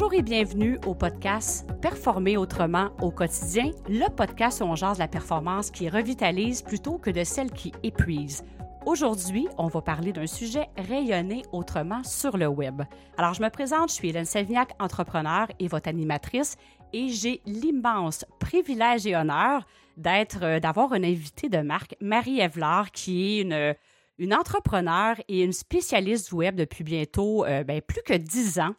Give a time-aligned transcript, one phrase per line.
[0.00, 5.08] Bonjour et bienvenue au podcast Performer autrement au quotidien, le podcast où on jase la
[5.08, 8.44] performance qui revitalise plutôt que de celle qui épuise.
[8.86, 12.82] Aujourd'hui, on va parler d'un sujet rayonné autrement sur le web.
[13.16, 16.54] Alors, je me présente, je suis Hélène Savignac, entrepreneur et votre animatrice,
[16.92, 22.92] et j'ai l'immense privilège et honneur d'être, euh, d'avoir une invitée de marque, Marie Evlard,
[22.92, 23.74] qui est une,
[24.18, 28.76] une entrepreneur et une spécialiste du web depuis bientôt euh, ben, plus que dix ans.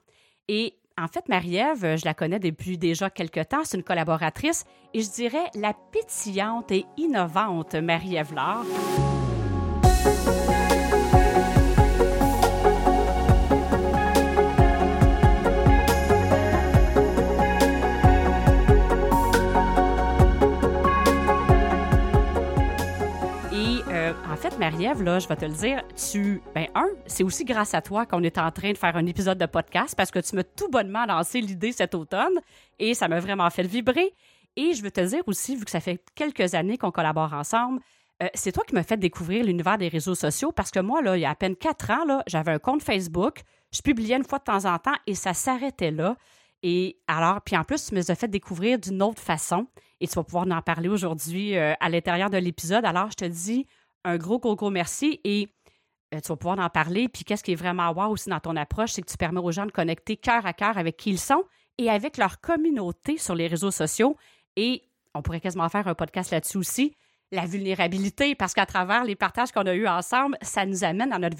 [0.48, 3.63] Et en fait, Marie-Ève, je la connais depuis déjà quelques temps.
[3.63, 9.19] C'est une collaboratrice et je dirais la pétillante et innovante Marie-Ève Laure.
[24.49, 27.81] Fait, Marie-Ève, là, je vais te le dire, tu, ben, un, c'est aussi grâce à
[27.81, 30.44] toi qu'on est en train de faire un épisode de podcast parce que tu m'as
[30.44, 32.39] tout bonnement lancé l'idée cet automne
[32.80, 34.14] et ça m'a vraiment fait vibrer.
[34.55, 37.80] Et je veux te dire aussi, vu que ça fait quelques années qu'on collabore ensemble,
[38.23, 41.17] euh, c'est toi qui m'as fait découvrir l'univers des réseaux sociaux parce que moi, là,
[41.17, 44.25] il y a à peine quatre ans, là, j'avais un compte Facebook, je publiais une
[44.25, 46.16] fois de temps en temps et ça s'arrêtait là.
[46.64, 49.67] Et alors, puis en plus, tu me as fait découvrir d'une autre façon
[50.02, 52.86] et tu vas pouvoir en parler aujourd'hui euh, à l'intérieur de l'épisode.
[52.86, 53.66] Alors, je te dis,
[54.05, 55.50] un gros, gros, gros merci et
[56.14, 57.08] euh, tu vas pouvoir en parler.
[57.08, 59.52] Puis qu'est-ce qui est vraiment wow aussi dans ton approche, c'est que tu permets aux
[59.52, 61.44] gens de connecter cœur à cœur avec qui ils sont
[61.78, 64.17] et avec leur communauté sur les réseaux sociaux.
[64.55, 64.83] Et
[65.14, 66.95] on pourrait quasiment faire un podcast là-dessus aussi.
[67.31, 71.20] La vulnérabilité, parce qu'à travers les partages qu'on a eus ensemble, ça nous amène à
[71.20, 71.38] notre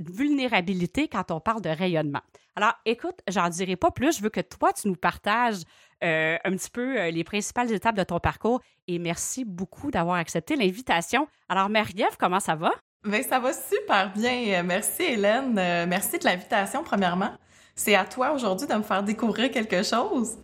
[0.00, 2.22] vulnérabilité quand on parle de rayonnement.
[2.56, 4.18] Alors, écoute, j'en dirai pas plus.
[4.18, 5.62] Je veux que toi, tu nous partages
[6.02, 8.60] euh, un petit peu euh, les principales étapes de ton parcours.
[8.88, 11.28] Et merci beaucoup d'avoir accepté l'invitation.
[11.48, 12.72] Alors, Marie-Ève, comment ça va?
[13.04, 14.62] Bien, ça va super bien.
[14.62, 15.58] Merci, Hélène.
[15.58, 17.32] Euh, merci de l'invitation, premièrement.
[17.74, 20.36] C'est à toi aujourd'hui de me faire découvrir quelque chose.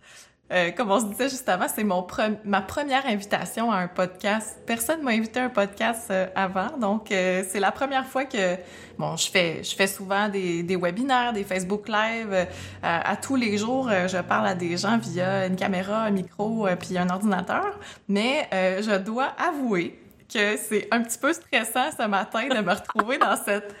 [0.49, 2.07] Euh, comme on se disait juste avant, c'est mon
[2.45, 4.57] ma première invitation à un podcast.
[4.65, 8.55] Personne m'a invité à un podcast euh, avant, donc euh, c'est la première fois que
[8.97, 12.47] bon, je fais je fais souvent des, des webinaires, des Facebook Live
[12.81, 13.89] à tous les jours.
[13.89, 17.77] je parle à des gens via une caméra, un micro, puis un ordinateur.
[18.07, 19.99] Mais je dois avouer
[20.33, 23.75] que c'est un petit peu stressant ce matin de me retrouver dans cette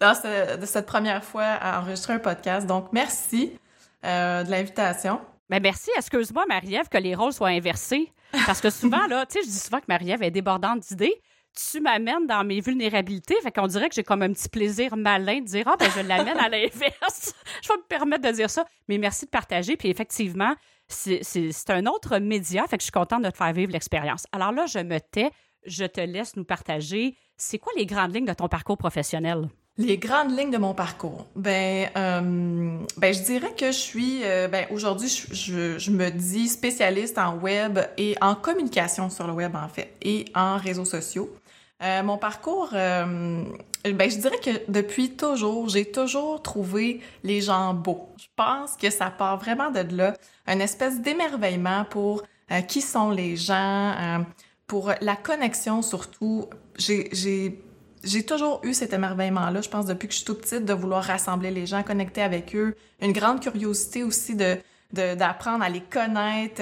[0.00, 0.14] dans
[0.60, 2.66] de cette première fois à enregistrer un podcast.
[2.66, 3.58] Donc merci
[4.04, 5.20] de l'invitation.
[5.52, 5.90] Ben merci.
[5.98, 8.10] Excuse-moi, Marie-Ève, que les rôles soient inversés.
[8.46, 11.20] Parce que souvent, là, tu sais, je dis souvent que Marie-Ève est débordante d'idées.
[11.54, 13.34] Tu m'amènes dans mes vulnérabilités.
[13.42, 16.00] Fait qu'on dirait que j'ai comme un petit plaisir malin de dire Ah, ben, je
[16.08, 17.34] l'amène à l'inverse.
[17.62, 18.64] je vais me permettre de dire ça.
[18.88, 19.76] Mais merci de partager.
[19.76, 20.54] Puis effectivement,
[20.88, 21.20] c'est
[21.68, 22.66] un autre média.
[22.66, 24.26] Fait que je suis contente de te faire vivre l'expérience.
[24.32, 25.32] Alors là, je me tais.
[25.66, 27.14] Je te laisse nous partager.
[27.36, 29.50] C'est quoi les grandes lignes de ton parcours professionnel?
[29.78, 31.26] Les grandes lignes de mon parcours.
[31.34, 36.48] Ben, euh, ben je dirais que je suis, euh, ben aujourd'hui, je, je, me dis
[36.48, 41.34] spécialiste en web et en communication sur le web en fait et en réseaux sociaux.
[41.82, 43.46] Euh, mon parcours, ben
[43.82, 48.10] je dirais que depuis toujours, j'ai toujours trouvé les gens beaux.
[48.18, 50.14] Je pense que ça part vraiment de là,
[50.46, 52.22] une espèce d'émerveillement pour
[52.68, 54.22] qui sont les gens,
[54.66, 56.44] pour la connexion surtout.
[56.76, 57.64] J'ai
[58.04, 61.04] j'ai toujours eu cet émerveillement-là, je pense, depuis que je suis toute petite, de vouloir
[61.04, 62.74] rassembler les gens, connecter avec eux.
[63.00, 64.58] Une grande curiosité aussi de
[64.92, 66.60] d'apprendre à les connaître.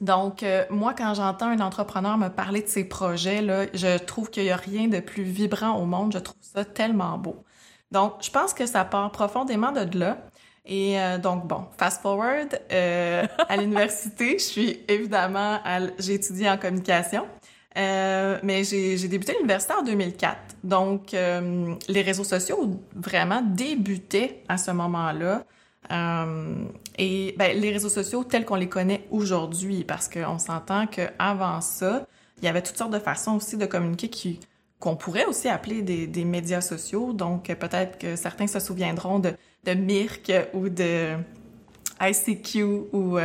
[0.00, 4.30] Donc, euh, moi, quand j'entends un entrepreneur me parler de ses projets, là, je trouve
[4.30, 6.12] qu'il n'y a rien de plus vibrant au monde.
[6.12, 7.44] Je trouve ça tellement beau.
[7.90, 10.18] Donc, je pense que ça part profondément de là.
[10.64, 15.60] Et euh, donc, bon, fast forward, euh, à l'université, je suis évidemment,
[15.98, 17.26] j'ai étudié en communication.
[17.78, 20.36] Euh, mais j'ai débuté l'université en 2004.
[20.64, 25.44] Donc, euh, les réseaux sociaux vraiment débutaient à ce moment-là.
[25.92, 26.54] Euh,
[26.98, 32.06] et ben, les réseaux sociaux tels qu'on les connaît aujourd'hui, parce qu'on s'entend qu'avant ça,
[32.38, 34.40] il y avait toutes sortes de façons aussi de communiquer qui
[34.80, 37.12] qu'on pourrait aussi appeler des, médias sociaux.
[37.12, 39.32] Donc, peut-être que certains se souviendront de,
[39.64, 41.16] de Mirk ou de
[42.00, 42.62] ICQ
[42.92, 43.18] ou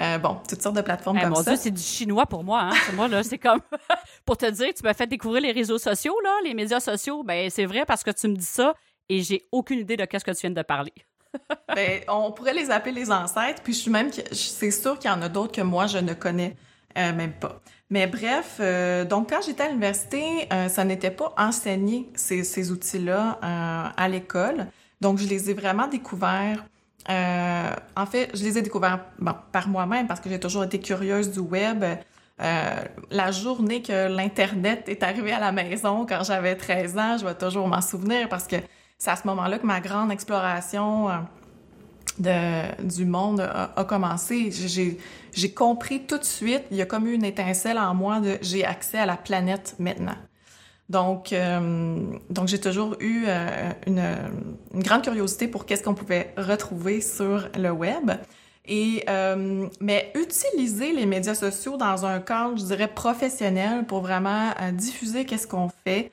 [0.00, 1.56] euh, bon, toutes sortes de plateformes comme mon ça.
[1.56, 2.70] c'est du chinois pour moi.
[2.70, 2.92] Hein.
[2.94, 3.60] Moi, là, c'est comme...
[4.24, 7.22] pour te dire, tu m'as fait découvrir les réseaux sociaux, là, les médias sociaux.
[7.22, 8.74] Ben, c'est vrai parce que tu me dis ça
[9.08, 10.94] et j'ai aucune idée de qu'est-ce que tu viens de parler.
[11.74, 14.10] ben, on pourrait les appeler les ancêtres, puis je suis même...
[14.32, 16.56] C'est sûr qu'il y en a d'autres que moi, je ne connais
[16.96, 17.60] euh, même pas.
[17.90, 23.38] Mais bref, euh, donc quand j'étais à l'université, ça n'était pas enseigné, ces, ces outils-là,
[23.94, 24.68] à l'école.
[25.02, 26.64] Donc, je les ai vraiment découverts
[27.10, 29.00] euh, en fait, je les ai découverts
[29.50, 31.84] par moi-même parce que j'ai toujours été curieuse du web.
[32.40, 32.76] Euh,
[33.10, 37.34] la journée que l'Internet est arrivé à la maison, quand j'avais 13 ans, je vais
[37.34, 38.56] toujours m'en souvenir parce que
[38.98, 41.14] c'est à ce moment-là que ma grande exploration euh,
[42.18, 44.50] de, du monde a, commencé,
[45.32, 48.38] j'ai compris tout de suite, il y a comme eu une étincelle en moi de
[48.42, 50.16] j'ai accès à la planète maintenant.
[50.92, 51.96] Donc, euh,
[52.28, 54.04] donc j'ai toujours eu euh, une,
[54.74, 58.12] grande curiosité pour qu'est-ce qu'on pouvait retrouver sur le web.
[58.66, 64.50] Et euh, mais utiliser les médias sociaux dans un cadre, je dirais professionnel, pour vraiment
[64.74, 66.12] diffuser qu'est-ce qu'on fait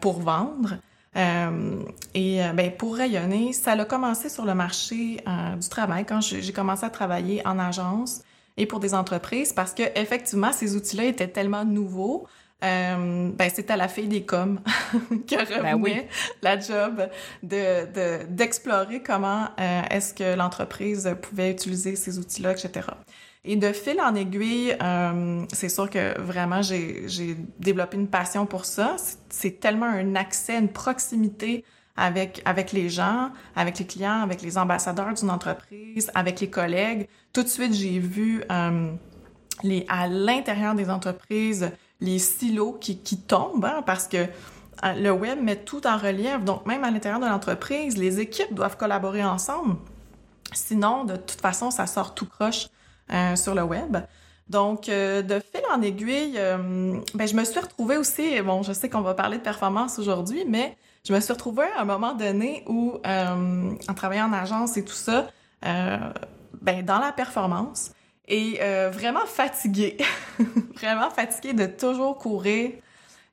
[0.00, 0.76] pour vendre.
[1.16, 5.16] et ben, pour rayonner, ça a commencé sur le marché
[5.60, 8.20] du travail quand j'ai commencé à travailler en agence
[8.56, 12.26] et pour des entreprises parce que effectivement ces outils-là étaient tellement nouveaux
[12.62, 14.60] euh, ben c'était la fille des coms
[15.26, 16.08] qui ben revenait
[16.42, 17.08] la job
[17.42, 22.88] de d'explorer comment euh, est-ce que l'entreprise pouvait utiliser ces outils-là, etc.
[23.44, 28.44] Et de fil en aiguille, euh, c'est sûr que vraiment j'ai j'ai développé une passion
[28.44, 28.96] pour ça.
[29.30, 31.64] C'est tellement un accès, une proximité
[31.96, 37.08] avec avec les gens, avec les clients, avec les ambassadeurs d'une entreprise, avec les collègues.
[37.32, 38.92] Tout de suite, j'ai vu euh,
[39.62, 44.26] les à l'intérieur des entreprises les silos qui, qui tombent, hein, parce que
[44.84, 46.42] euh, le web met tout en relief.
[46.44, 49.76] Donc, même à l'intérieur de l'entreprise, les équipes doivent collaborer ensemble.
[50.52, 52.68] Sinon, de toute façon, ça sort tout croche
[53.12, 53.98] euh, sur le web.
[54.48, 56.32] Donc, euh, de fil en aiguille,
[57.14, 60.44] ben, je me suis retrouvée aussi, bon, je sais qu'on va parler de performance aujourd'hui,
[60.48, 60.76] mais
[61.06, 64.92] je me suis retrouvée à un moment donné où, en travaillant en agence et tout
[64.92, 65.28] ça,
[65.62, 67.92] ben, dans la performance,
[68.30, 69.98] et euh, vraiment fatiguée,
[70.76, 72.70] vraiment fatiguée de toujours courir.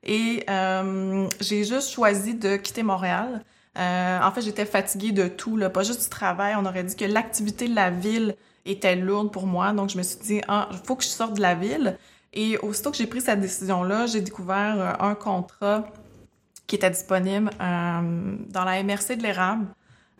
[0.02, 3.44] Et euh, j'ai juste choisi de quitter Montréal.
[3.78, 6.54] Euh, en fait, j'étais fatiguée de tout, là, pas juste du travail.
[6.58, 8.34] On aurait dit que l'activité de la ville
[8.66, 11.34] était lourde pour moi, donc je me suis dit, ah, il faut que je sorte
[11.34, 11.96] de la ville.
[12.32, 15.86] Et aussitôt que j'ai pris cette décision-là, j'ai découvert un contrat
[16.66, 19.66] qui était disponible dans la MRC de l'érable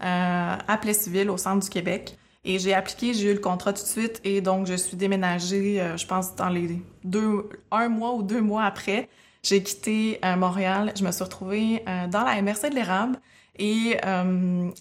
[0.00, 2.16] à Plessisville, au centre du Québec.
[2.48, 5.82] Et j'ai appliqué, j'ai eu le contrat tout de suite et donc je suis déménagée,
[5.82, 9.10] euh, je pense, dans les deux, un mois ou deux mois après.
[9.42, 13.18] J'ai quitté euh, Montréal, je me suis retrouvée euh, dans la MRC de l'érable.
[13.60, 13.96] Et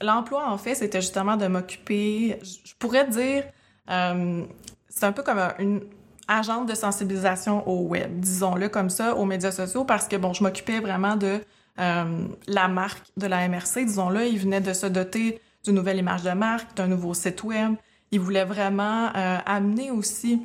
[0.01, 3.43] l'emploi, en fait, c'était justement de m'occuper, je pourrais dire,
[3.87, 5.81] c'est un peu comme une
[6.27, 10.43] agente de sensibilisation au web, disons-le comme ça, aux médias sociaux, parce que, bon, je
[10.43, 11.39] m'occupais vraiment de
[11.75, 16.31] la marque de la MRC, disons-le, il venait de se doter d'une nouvelle image de
[16.31, 17.75] marque, d'un nouveau site web.
[18.11, 20.41] Il voulait vraiment euh, amener aussi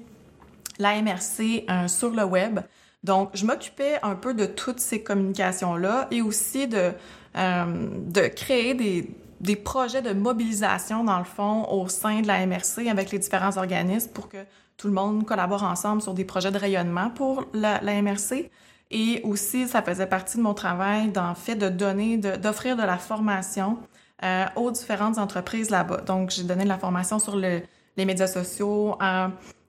[0.78, 2.60] la MRC euh, sur le web.
[3.04, 6.92] Donc, je m'occupais un peu de toutes ces communications-là et aussi de,
[7.36, 9.10] euh, de créer des,
[9.40, 13.56] des projets de mobilisation, dans le fond, au sein de la MRC avec les différents
[13.56, 14.38] organismes pour que
[14.76, 18.50] tout le monde collabore ensemble sur des projets de rayonnement pour la, la MRC.
[18.90, 22.98] Et aussi, ça faisait partie de mon travail, d'en fait, de donner, d'offrir de, la
[22.98, 23.78] formation
[24.22, 26.02] euh, aux différentes entreprises là-bas.
[26.02, 27.60] Donc, j'ai donné de la formation sur le,
[27.96, 28.96] les médias sociaux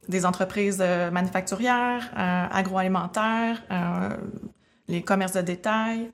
[0.10, 3.64] des entreprises euh, manufacturières, euh, agroalimentaires,
[4.88, 6.12] les commerces de détail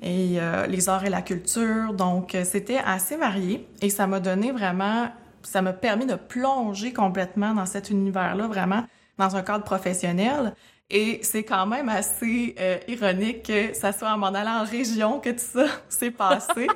[0.00, 1.92] et les arts et la culture.
[1.92, 5.08] Donc, c'était assez varié et ça m'a donné vraiment,
[5.42, 8.84] ça m'a permis de plonger complètement dans cet univers-là, vraiment
[9.18, 10.54] dans un cadre professionnel.
[10.88, 12.54] Et c'est quand même assez
[12.88, 16.68] ironique que ça soit en m'en allant en région que tout ça s'est passé.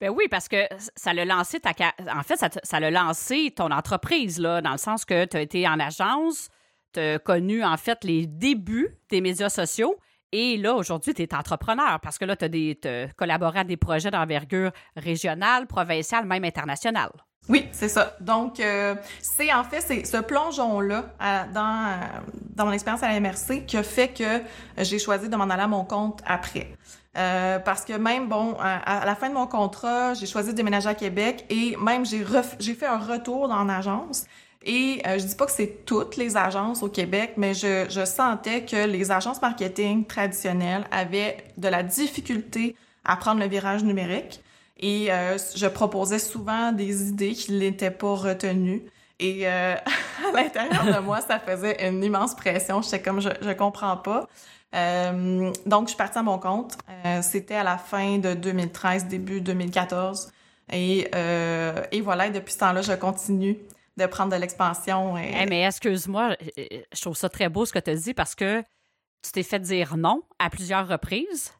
[0.00, 0.56] Ben oui, parce que
[0.94, 1.70] ça l'a lancé ta
[2.14, 5.66] en fait, ça, l'a lancé ton entreprise, là, dans le sens que tu as été
[5.66, 6.48] en agence,
[6.92, 9.96] tu as connu en fait les débuts des médias sociaux.
[10.32, 14.10] Et là, aujourd'hui, tu es entrepreneur parce que là, tu as, collaboré à des projets
[14.10, 17.12] d'envergure régionale, provinciale, même internationale.
[17.48, 18.16] Oui, c'est ça.
[18.20, 21.14] Donc, euh, c'est en fait ce plongeon-là
[21.54, 22.20] dans, euh,
[22.54, 24.42] dans mon expérience à la MRC qui a fait que
[24.82, 26.72] j'ai choisi de m'en aller à mon compte après.
[27.16, 30.88] Euh, parce que même, bon, à, la fin de mon contrat, j'ai choisi de déménager
[30.88, 32.24] à Québec et même j'ai
[32.58, 34.26] j'ai fait un retour dans l'agence.
[34.66, 38.04] Et euh, je dis pas que c'est toutes les agences au Québec, mais je, je
[38.04, 44.42] sentais que les agences marketing traditionnelles avaient de la difficulté à prendre le virage numérique.
[44.78, 48.82] Et euh, je proposais souvent des idées qui n'étaient pas retenues.
[49.20, 49.76] Et euh,
[50.28, 52.82] à l'intérieur de moi, ça faisait une immense pression.
[52.82, 54.28] J'étais comme, je, je comprends pas.
[54.74, 56.76] Euh, donc, je suis partie à mon compte.
[57.04, 60.32] Euh, C'était à la fin de 2013, début 2014.
[60.72, 63.58] Et, euh, et voilà, depuis ce temps-là, je continue
[63.96, 65.16] de prendre de l'expansion.
[65.16, 65.46] Et...
[65.46, 68.62] mais excuse-moi, je trouve ça très beau ce que tu as dit parce que
[69.22, 71.52] tu t'es fait dire non à plusieurs reprises.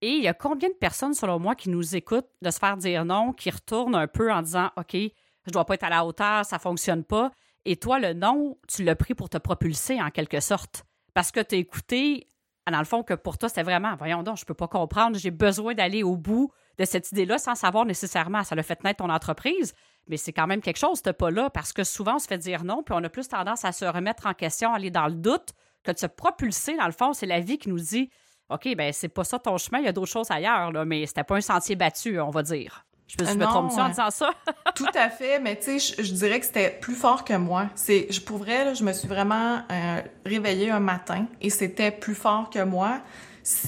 [0.00, 2.76] Et il y a combien de personnes, selon moi, qui nous écoutent de se faire
[2.76, 6.04] dire non, qui retournent un peu en disant OK, je dois pas être à la
[6.04, 7.30] hauteur, ça fonctionne pas.
[7.64, 10.84] Et toi, le non, tu l'as pris pour te propulser en quelque sorte.
[11.14, 12.26] Parce que tu as écouté
[12.70, 15.30] dans le fond, que pour toi, c'était vraiment, voyons donc, je peux pas comprendre, j'ai
[15.30, 19.10] besoin d'aller au bout de cette idée-là sans savoir nécessairement, ça l'a fait naître ton
[19.10, 19.74] entreprise,
[20.06, 22.64] mais c'est quand même quelque chose, ce pas-là, parce que souvent, on se fait dire
[22.64, 25.50] non, puis on a plus tendance à se remettre en question, aller dans le doute,
[25.82, 28.10] que de se propulser, dans le fond, c'est la vie qui nous dit
[28.48, 31.06] OK, ben c'est pas ça ton chemin, il y a d'autres choses ailleurs, là, mais
[31.06, 32.84] c'était pas un sentier battu, on va dire.
[33.18, 34.30] Je me, me trompe en disant ça?
[34.74, 37.66] tout à fait, mais tu sais, je, dirais que c'était plus fort que moi.
[37.74, 42.14] C'est, je pour vrai, je me suis vraiment euh, réveillée un matin et c'était plus
[42.14, 43.00] fort que moi.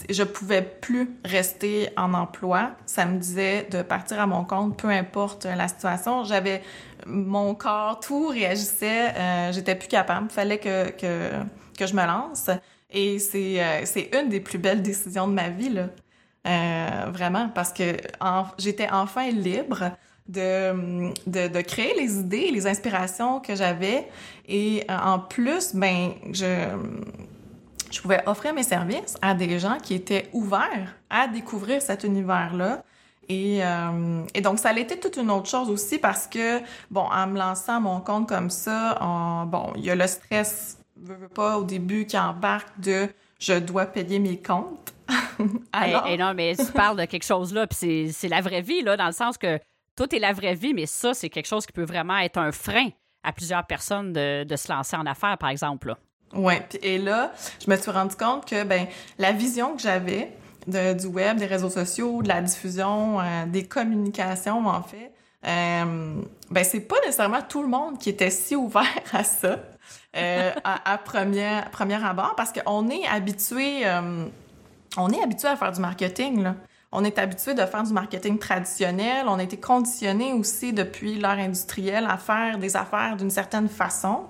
[0.09, 2.71] Je pouvais plus rester en emploi.
[2.87, 6.23] Ça me disait de partir à mon compte, peu importe la situation.
[6.23, 6.63] J'avais
[7.07, 9.13] mon corps, tout réagissait.
[9.17, 10.29] Euh, j'étais plus capable.
[10.31, 11.31] Il fallait que, que,
[11.77, 12.51] que je me lance.
[12.91, 15.89] Et c'est, euh, c'est une des plus belles décisions de ma vie, là.
[16.47, 17.97] Euh, vraiment, parce que
[18.59, 19.93] j'étais enfin libre
[20.29, 24.09] de, de, de, créer les idées, les inspirations que j'avais.
[24.47, 26.67] Et euh, en plus, ben, je,
[27.91, 32.85] je pouvais offrir mes services à des gens qui étaient ouverts à découvrir cet univers-là.
[33.31, 36.61] Et, euh, et, donc, ça été toute une autre chose aussi parce que,
[36.91, 38.99] bon, en me lançant mon compte comme ça,
[39.49, 43.09] bon, il y a le stress, veux, veux pas, au début qui embarque de
[43.39, 44.94] je dois payer mes comptes.
[45.73, 46.07] Alors...
[46.07, 48.97] Et, non, mais tu parles de quelque chose là, puis c'est la vraie vie, là,
[48.97, 49.59] dans le sens que
[49.97, 52.53] tout est la vraie vie, mais ça, c'est quelque chose qui peut vraiment être un
[52.53, 52.89] frein
[53.23, 55.95] à plusieurs personnes de, de se lancer en affaires, par exemple.
[56.35, 57.33] Oui, et là,
[57.65, 58.87] je me suis rendu compte que ben
[59.19, 60.33] la vision que j'avais
[60.67, 65.13] du web, des réseaux sociaux, de la diffusion, euh, des communications, en fait,
[65.47, 66.15] euh,
[66.51, 69.59] ben c'est pas nécessairement tout le monde qui était si ouvert à ça
[70.17, 73.85] euh, à, à première, première abord, parce qu'on est habitué...
[74.97, 76.55] On est habitué à faire du marketing, là.
[76.97, 79.27] On est habitué de faire du marketing traditionnel.
[79.29, 84.27] On a été conditionné aussi depuis l'ère industrielle à faire des affaires d'une certaine façon.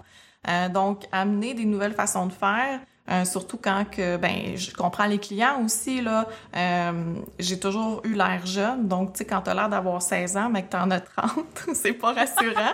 [0.48, 2.80] Euh, donc, amener des nouvelles façons de faire,
[3.10, 6.26] euh, surtout quand que, ben, je comprends les clients aussi, là.
[6.56, 8.88] Euh, j'ai toujours eu l'air jeune.
[8.88, 11.44] Donc, tu sais, quand t'as l'air d'avoir 16 ans, mais que t'en as 30,
[11.74, 12.72] c'est pas rassurant.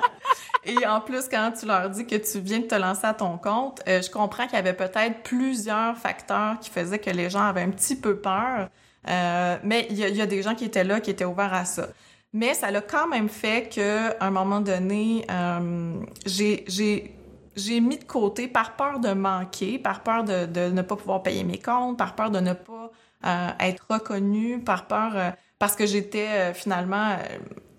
[0.64, 3.38] Et en plus, quand tu leur dis que tu viens de te lancer à ton
[3.38, 7.42] compte, euh, je comprends qu'il y avait peut-être plusieurs facteurs qui faisaient que les gens
[7.42, 8.68] avaient un petit peu peur.
[9.08, 11.88] Euh, mais il y, a des gens qui étaient là, qui étaient ouverts à ça.
[12.32, 15.94] Mais ça l'a quand même fait que, à un moment donné, euh,
[16.26, 17.14] j'ai
[17.57, 21.23] j'ai mis de côté par peur de manquer, par peur de, de, ne pas pouvoir
[21.23, 22.90] payer mes comptes, par peur de ne pas
[23.26, 27.16] euh, être reconnue, par peur euh, parce que j'étais finalement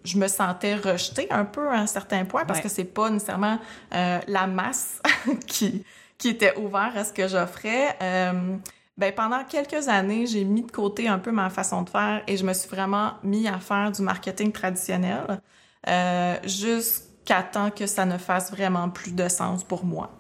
[0.04, 3.60] je me sentais rejetée un peu à un certain point parce que c'est pas nécessairement
[3.94, 5.02] euh, la masse
[5.48, 5.84] qui,
[6.18, 7.98] qui était ouverte à ce que j'offrais.
[8.02, 8.58] Euh,
[8.98, 12.38] ben, pendant quelques années, j'ai mis de côté un peu ma façon de faire et
[12.38, 15.42] je me suis vraiment mis à faire du marketing traditionnel
[15.88, 20.12] euh, jusqu'à temps que ça ne fasse vraiment plus de sens pour moi.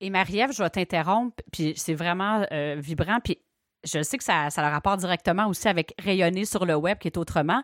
[0.00, 3.38] Et Marie-Ève, je vais t'interrompre, puis c'est vraiment euh, vibrant, puis
[3.84, 7.08] je sais que ça, ça a rapport directement aussi avec rayonner sur le web qui
[7.08, 7.62] est autrement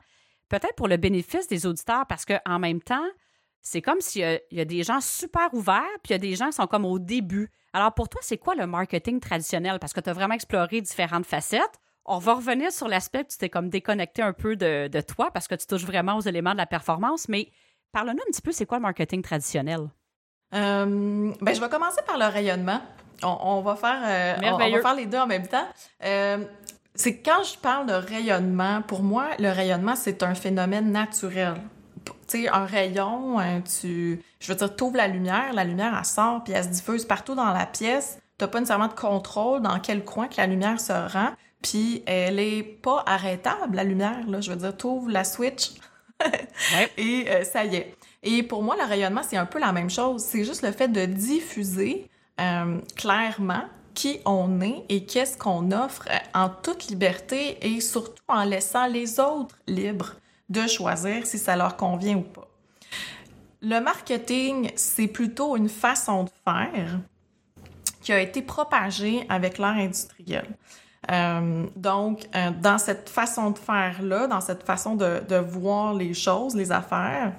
[0.53, 3.07] peut-être pour le bénéfice des auditeurs, parce qu'en même temps,
[3.63, 6.47] c'est comme s'il y, a des gens super ouverts, puis il y a des gens
[6.47, 7.51] qui sont comme au début.
[7.73, 9.79] Alors pour toi, c'est quoi le marketing traditionnel?
[9.79, 11.81] Parce que tu as vraiment exploré différentes facettes.
[12.05, 15.47] On va revenir sur l'aspect que tu t'es comme déconnecté un peu de, toi parce
[15.47, 17.51] que tu touches vraiment aux éléments de la performance, mais
[17.93, 19.89] parle-nous un petit peu, c'est quoi le marketing traditionnel?
[20.55, 22.81] Euh, ben, je vais commencer par le rayonnement.
[23.23, 25.67] On, va faire, euh, on, va faire les deux en même temps.
[26.05, 26.39] Euh,
[26.95, 31.55] c'est quand je parle de rayonnement, pour moi, le rayonnement, c'est un phénomène naturel.
[32.05, 36.05] Tu sais, un rayon, tu, je veux dire, tu ouvres la lumière, la lumière, elle
[36.05, 38.19] sort, puis elle se diffuse partout dans la pièce.
[38.39, 41.31] T'as pas nécessairement de contrôle dans quel coin que la lumière se rend,
[41.63, 44.41] puis elle est pas arrêtable, la lumière, là.
[44.41, 45.71] Je veux dire, tu ouvres la switch,
[46.97, 47.95] et euh, ça y est.
[48.23, 50.23] Et pour moi, le rayonnement, c'est un peu la même chose.
[50.23, 52.09] C'est juste le fait de diffuser
[52.41, 53.65] euh, clairement
[53.95, 59.21] qui on est et qu'est-ce qu'on offre en toute liberté et surtout en laissant les
[59.21, 60.15] autres libres
[60.49, 62.49] de choisir si ça leur convient ou pas.
[63.61, 67.01] Le marketing, c'est plutôt une façon de faire
[68.01, 70.47] qui a été propagée avec l'art industriel.
[71.11, 76.15] Euh, donc, euh, dans cette façon de faire-là, dans cette façon de, de, voir les
[76.15, 77.33] choses, les affaires,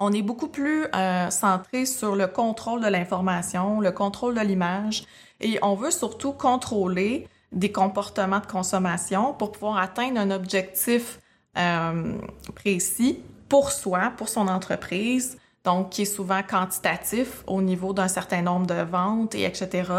[0.00, 5.04] on est beaucoup plus euh, centré sur le contrôle de l'information, le contrôle de l'image,
[5.40, 11.20] et on veut surtout contrôler des comportements de consommation pour pouvoir atteindre un objectif
[11.56, 12.16] euh,
[12.54, 18.42] précis pour soi, pour son entreprise, donc qui est souvent quantitatif au niveau d'un certain
[18.42, 19.90] nombre de ventes et etc.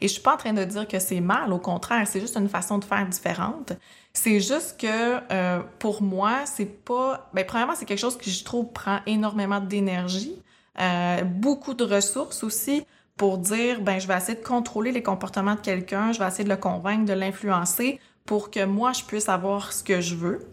[0.00, 2.36] Et je suis pas en train de dire que c'est mal, au contraire, c'est juste
[2.36, 3.72] une façon de faire différente.
[4.12, 7.28] C'est juste que euh, pour moi, c'est pas.
[7.32, 10.42] Ben, premièrement, c'est quelque chose que je trouve prend énormément d'énergie,
[10.80, 12.84] euh, beaucoup de ressources aussi
[13.16, 16.44] pour dire, ben, je vais essayer de contrôler les comportements de quelqu'un, je vais essayer
[16.44, 20.46] de le convaincre, de l'influencer pour que moi, je puisse avoir ce que je veux.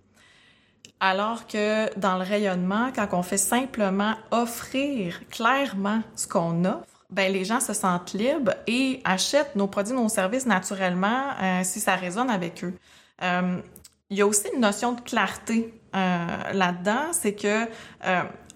[0.99, 7.31] Alors que dans le rayonnement, quand on fait simplement offrir clairement ce qu'on offre, ben
[7.31, 11.95] les gens se sentent libres et achètent nos produits, nos services naturellement euh, si ça
[11.95, 12.73] résonne avec eux.
[13.21, 13.61] Euh,
[14.09, 17.67] il y a aussi une notion de clarté euh, là-dedans, c'est que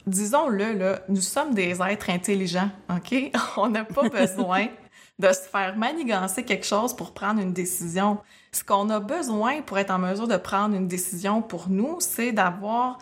[0.07, 3.31] disons-le, là, nous sommes des êtres intelligents, OK?
[3.57, 4.67] On n'a pas besoin
[5.19, 8.19] de se faire manigancer quelque chose pour prendre une décision.
[8.51, 12.31] Ce qu'on a besoin pour être en mesure de prendre une décision pour nous, c'est
[12.31, 12.99] d'avoir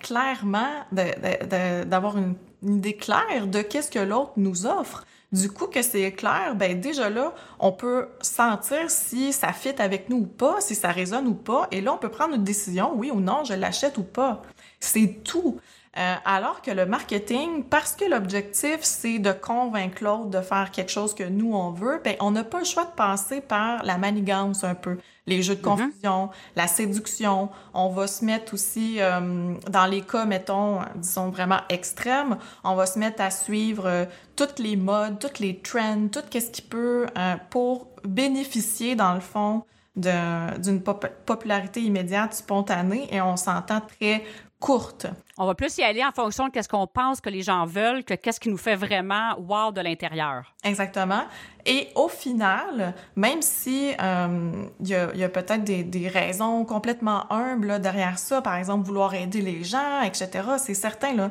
[0.00, 5.04] clairement, d'avoir une, idée claire de qu'est-ce que l'autre nous offre.
[5.32, 10.10] Du coup, que c'est clair, ben déjà là, on peut sentir si ça fit avec
[10.10, 12.92] nous ou pas, si ça résonne ou pas, et là, on peut prendre une décision,
[12.94, 14.42] oui ou non, je l'achète ou pas.
[14.78, 15.58] C'est tout.
[15.98, 20.90] Euh, alors que le marketing, parce que l'objectif, c'est de convaincre l'autre de faire quelque
[20.90, 23.98] chose que nous, on veut, ben, on n'a pas le choix de passer par la
[23.98, 24.96] manigance un peu.
[25.26, 25.64] Les jeux de mm-hmm.
[25.64, 27.50] confusion, la séduction.
[27.74, 32.86] On va se mettre aussi, euh, dans les cas, mettons, disons vraiment extrêmes, on va
[32.86, 37.04] se mettre à suivre euh, toutes les modes, toutes les trends, tout ce qui peut
[37.50, 40.82] pour bénéficier, dans le fond, d'une
[41.26, 44.24] popularité immédiate, spontanée, et on s'entend très
[44.62, 45.06] courte.
[45.36, 48.04] On va plus y aller en fonction de ce qu'on pense que les gens veulent
[48.04, 50.54] que qu'est-ce qui nous fait vraiment wow de l'intérieur.
[50.62, 51.24] Exactement.
[51.66, 58.18] Et au final, même si euh, il y a, peut-être des, raisons complètement humbles derrière
[58.18, 61.30] ça, par exemple vouloir aider les gens, etc., c'est certain, là,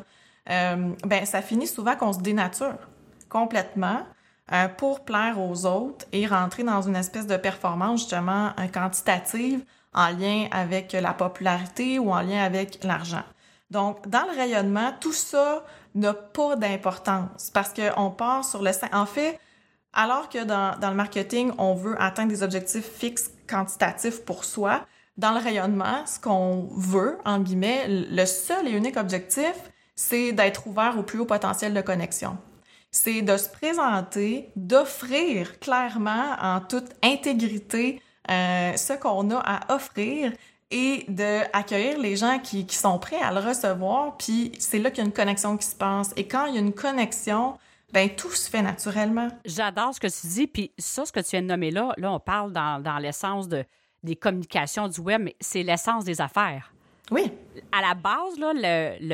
[0.50, 2.75] euh, ben ça finit souvent qu'on se dénature
[3.29, 4.01] complètement
[4.51, 10.10] euh, pour plaire aux autres et rentrer dans une espèce de performance justement quantitative en
[10.10, 13.24] lien avec la popularité ou en lien avec l'argent.
[13.69, 15.63] Donc, dans le rayonnement, tout ça
[15.95, 18.71] n'a pas d'importance parce qu'on part sur le...
[18.93, 19.39] En fait,
[19.93, 24.86] alors que dans, dans, le marketing, on veut atteindre des objectifs fixes quantitatifs pour soi,
[25.17, 29.53] dans le rayonnement, ce qu'on veut, en guillemets, le seul et unique objectif,
[29.95, 32.38] c'est d'être ouvert au plus haut potentiel de connexion.
[32.91, 40.31] C'est de se présenter, d'offrir clairement en toute intégrité euh, ce qu'on a à offrir
[40.69, 44.15] et d'accueillir les gens qui, qui, sont prêts à le recevoir.
[44.17, 46.13] Puis c'est là qu'il y a une connexion qui se passe.
[46.15, 47.57] Et quand il y a une connexion,
[47.91, 49.27] ben tout se fait naturellement.
[49.43, 50.47] J'adore ce que tu dis.
[50.47, 53.49] Puis ça, ce que tu viens de nommer là, là, on parle dans, dans l'essence
[53.49, 53.65] de,
[54.03, 56.73] des communications du web, mais c'est l'essence des affaires.
[57.12, 57.31] Oui.
[57.71, 58.53] À la base, là,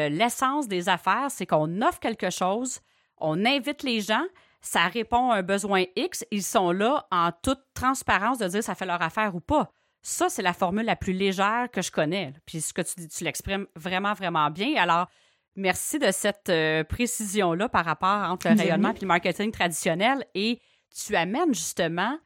[0.10, 2.80] l'essence le, des affaires, c'est qu'on offre quelque chose,
[3.18, 4.24] on invite les gens,
[4.62, 8.76] ça répond à un besoin X, ils sont là en toute transparence de dire ça
[8.76, 9.72] fait leur affaire ou pas.
[10.02, 12.34] Ça, c'est la formule la plus légère que je connais.
[12.46, 14.76] Puis ce que tu dis, tu l'exprimes vraiment, vraiment bien.
[14.82, 15.08] Alors,
[15.56, 20.26] merci de cette euh, précision-là par rapport entre le rayonnement et le marketing traditionnel.
[20.34, 20.62] Et
[20.96, 22.18] tu amènes justement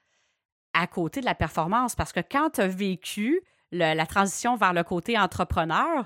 [0.74, 3.42] à côté de la performance parce que quand tu as vécu
[3.72, 6.06] la transition vers le côté entrepreneur,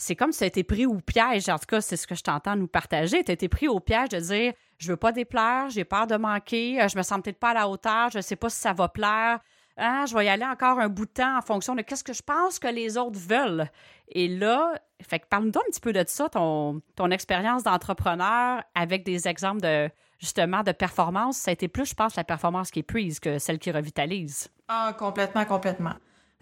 [0.00, 1.48] c'est comme si tu as été pris au piège.
[1.50, 3.22] En tout cas, c'est ce que je t'entends nous partager.
[3.22, 6.16] Tu as été pris au piège de dire je veux pas déplaire, j'ai peur de
[6.16, 8.72] manquer, euh, je me sens peut-être pas à la hauteur, je sais pas si ça
[8.72, 9.40] va plaire.
[9.76, 12.14] Ah, je vais y aller encore un bout de temps en fonction de qu'est-ce que
[12.14, 13.68] je pense que les autres veulent.
[14.08, 14.72] Et là,
[15.06, 19.60] fait que parle-nous un petit peu de ça, ton, ton expérience d'entrepreneur avec des exemples
[19.60, 21.36] de justement de performance.
[21.36, 24.48] Ça a été plus, je pense, la performance qui est prise que celle qui revitalise.
[24.68, 25.94] Ah, complètement, complètement.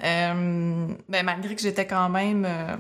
[0.04, 2.76] Euh, ben, malgré que j'étais quand même euh,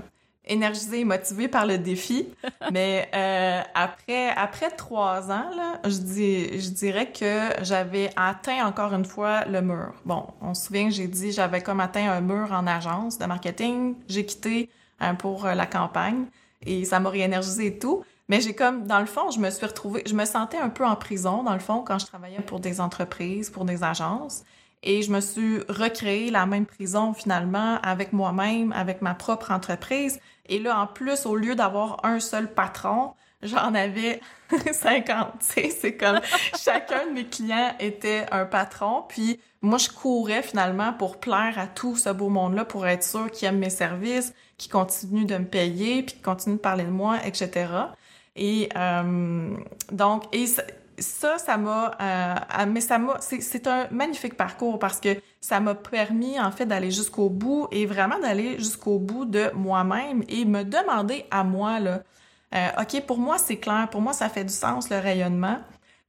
[0.48, 2.28] énergisée et motivée par le défi.
[2.72, 8.92] Mais euh, après après trois ans, là, je, dis, je dirais que j'avais atteint encore
[8.92, 9.92] une fois le mur.
[10.04, 13.26] Bon, on se souvient que j'ai dit j'avais comme atteint un mur en agence de
[13.26, 13.94] marketing.
[14.08, 14.70] J'ai quitté
[15.02, 16.26] euh, pour euh, la campagne
[16.66, 18.04] et ça m'a réénergisé et tout.
[18.28, 20.84] Mais j'ai comme, dans le fond, je me suis retrouvée, je me sentais un peu
[20.84, 24.44] en prison, dans le fond, quand je travaillais pour des entreprises, pour des agences.
[24.82, 30.20] Et je me suis recréé la même prison finalement avec moi-même, avec ma propre entreprise.
[30.48, 34.20] Et là, en plus, au lieu d'avoir un seul patron, j'en avais
[34.72, 35.34] 50.
[35.40, 36.20] C'est comme
[36.58, 39.04] chacun de mes clients était un patron.
[39.08, 43.30] Puis moi, je courais finalement pour plaire à tout ce beau monde-là, pour être sûr
[43.30, 46.90] qu'ils aiment mes services, qu'ils continuent de me payer, puis qu'ils continuent de parler de
[46.90, 47.66] moi, etc.
[48.36, 49.56] Et euh,
[49.90, 50.46] donc, et
[51.00, 55.74] ça, ça m'a, euh, mais ça m'a, c'est un magnifique parcours parce que ça m'a
[55.74, 60.64] permis en fait d'aller jusqu'au bout et vraiment d'aller jusqu'au bout de moi-même et me
[60.64, 62.02] demander à moi là,
[62.54, 65.58] euh, ok, pour moi c'est clair, pour moi ça fait du sens le rayonnement,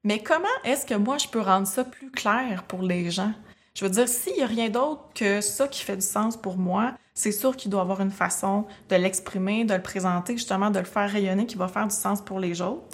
[0.04, 3.34] mais comment est-ce que moi je peux rendre ça plus clair pour les gens?
[3.75, 6.58] Je veux dire, s'il y a rien d'autre que ça qui fait du sens pour
[6.58, 10.80] moi, c'est sûr qu'il doit avoir une façon de l'exprimer, de le présenter, justement, de
[10.80, 12.88] le faire rayonner qui va faire du sens pour les autres.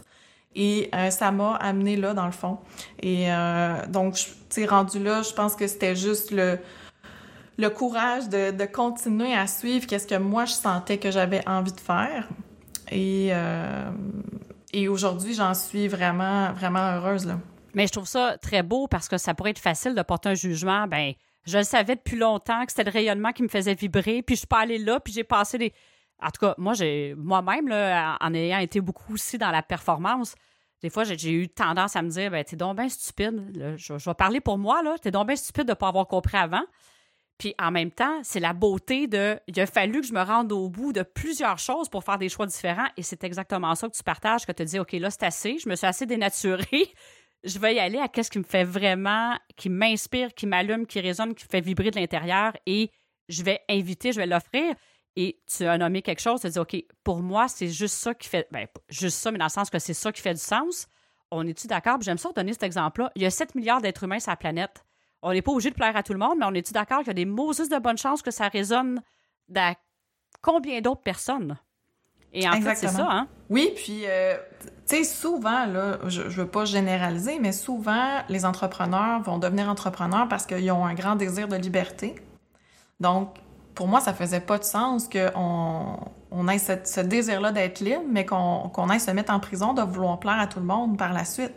[0.55, 2.59] Et euh, ça m'a amené là, dans le fond.
[3.01, 6.59] Et euh, donc, tu sais, rendu là, je pense que c'était juste le
[7.57, 11.79] le courage de, continuer à suivre qu'est-ce que moi je sentais que j'avais envie de
[11.79, 12.27] faire.
[12.91, 13.89] Et, euh,
[14.73, 17.25] et aujourd'hui, j'en suis vraiment, vraiment heureuse.
[17.25, 17.39] Là.
[17.73, 20.35] Mais je trouve ça très beau parce que ça pourrait être facile de porter un
[20.35, 20.87] jugement.
[20.87, 21.13] Ben,
[21.45, 24.39] je le savais depuis longtemps que c'était le rayonnement qui me faisait vibrer, puis je
[24.39, 25.73] suis pas allée là, puis j'ai passé des.
[26.21, 26.73] En tout cas, moi,
[27.17, 27.71] moi-même,
[28.19, 30.35] en ayant été beaucoup aussi dans la performance,
[30.81, 33.75] des fois, j'ai eu tendance à me dire, ben, t'es donc bien stupide.
[33.77, 34.95] je, vais parler pour moi, là.
[35.01, 36.63] T'es donc bien stupide de ne pas avoir compris avant.
[37.37, 39.39] Puis en même temps, c'est la beauté de.
[39.47, 42.29] Il a fallu que je me rende au bout de plusieurs choses pour faire des
[42.29, 42.87] choix différents.
[42.97, 45.57] Et c'est exactement ça que tu partages, que tu dis, OK, là, c'est assez.
[45.57, 46.93] Je me suis assez dénaturée.
[47.43, 50.99] je vais y aller à ce qui me fait vraiment, qui m'inspire, qui m'allume, qui
[51.01, 52.53] résonne, qui fait vibrer de l'intérieur.
[52.65, 52.89] Et
[53.27, 54.75] je vais inviter, je vais l'offrir.
[55.15, 58.13] Et tu as nommé quelque chose, tu as dit, OK, pour moi, c'est juste ça
[58.13, 58.47] qui fait.
[58.51, 60.87] Ben, juste ça, mais dans le sens que c'est ça qui fait du sens.
[61.31, 62.01] On est-tu d'accord?
[62.01, 63.11] J'aime ça donner cet exemple-là.
[63.15, 64.85] Il y a 7 milliards d'êtres humains sur la planète
[65.25, 67.07] on n'est pas obligé de plaire à tout le monde, mais on est-tu d'accord qu'il
[67.07, 69.01] y a des Moses de bonne chance que ça résonne
[69.49, 69.75] dans
[70.41, 71.57] combien d'autres personnes?
[72.31, 73.27] Et en fait, c'est ça, hein?
[73.49, 78.45] Oui, puis, euh, tu sais, souvent, là, je, ne veux pas généraliser, mais souvent, les
[78.45, 82.15] entrepreneurs vont devenir entrepreneurs parce qu'ils ont un grand désir de liberté.
[82.99, 83.37] Donc,
[83.75, 85.99] pour moi, ça faisait pas de sens qu'on
[86.31, 89.81] on ait ce, désir-là d'être libre, mais qu'on qu'on aille se mettre en prison de
[89.81, 91.53] vouloir plaire à tout le monde par la suite.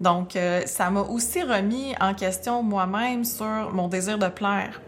[0.00, 4.80] Donc, euh, ça m'a aussi remis en question moi-même sur mon désir de plaire.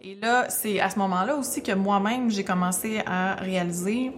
[0.00, 4.12] Et là, c'est à ce moment-là aussi que moi-même, j'ai commencé à réaliser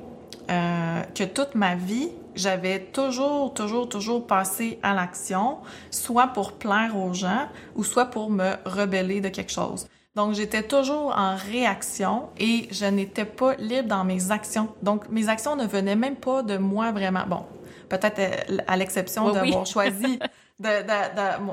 [0.50, 5.58] euh, que toute ma vie, j'avais toujours, toujours, toujours passé à l'action,
[5.90, 9.88] soit pour plaire aux gens ou soit pour me rebeller de quelque chose.
[10.16, 14.68] Donc, j'étais toujours en réaction et je n'étais pas libre dans mes actions.
[14.82, 17.26] Donc, mes actions ne venaient même pas de moi vraiment.
[17.26, 17.44] Bon,
[17.90, 20.18] peut-être euh, à l'exception d'avoir choisi
[20.58, 20.68] de,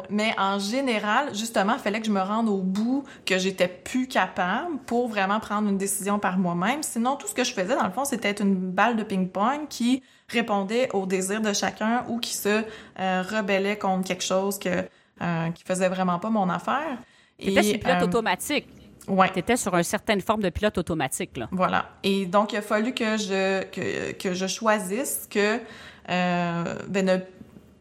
[0.09, 4.07] mais en général, justement, il fallait que je me rende au bout que j'étais plus
[4.07, 6.83] capable pour vraiment prendre une décision par moi-même.
[6.83, 10.03] Sinon, tout ce que je faisais, dans le fond, c'était une balle de ping-pong qui
[10.29, 12.63] répondait aux désirs de chacun ou qui se
[12.99, 14.85] euh, rebellait contre quelque chose que,
[15.21, 16.97] euh, qui faisait vraiment pas mon affaire.
[17.39, 18.67] C'était sur pilote euh, automatique.
[19.07, 19.55] Ouais.
[19.57, 21.35] Sur une certaine forme de pilote automatique.
[21.37, 21.49] Là.
[21.51, 21.89] Voilà.
[22.03, 25.59] Et donc, il a fallu que je, que, que je choisisse que
[26.09, 27.21] euh, ben,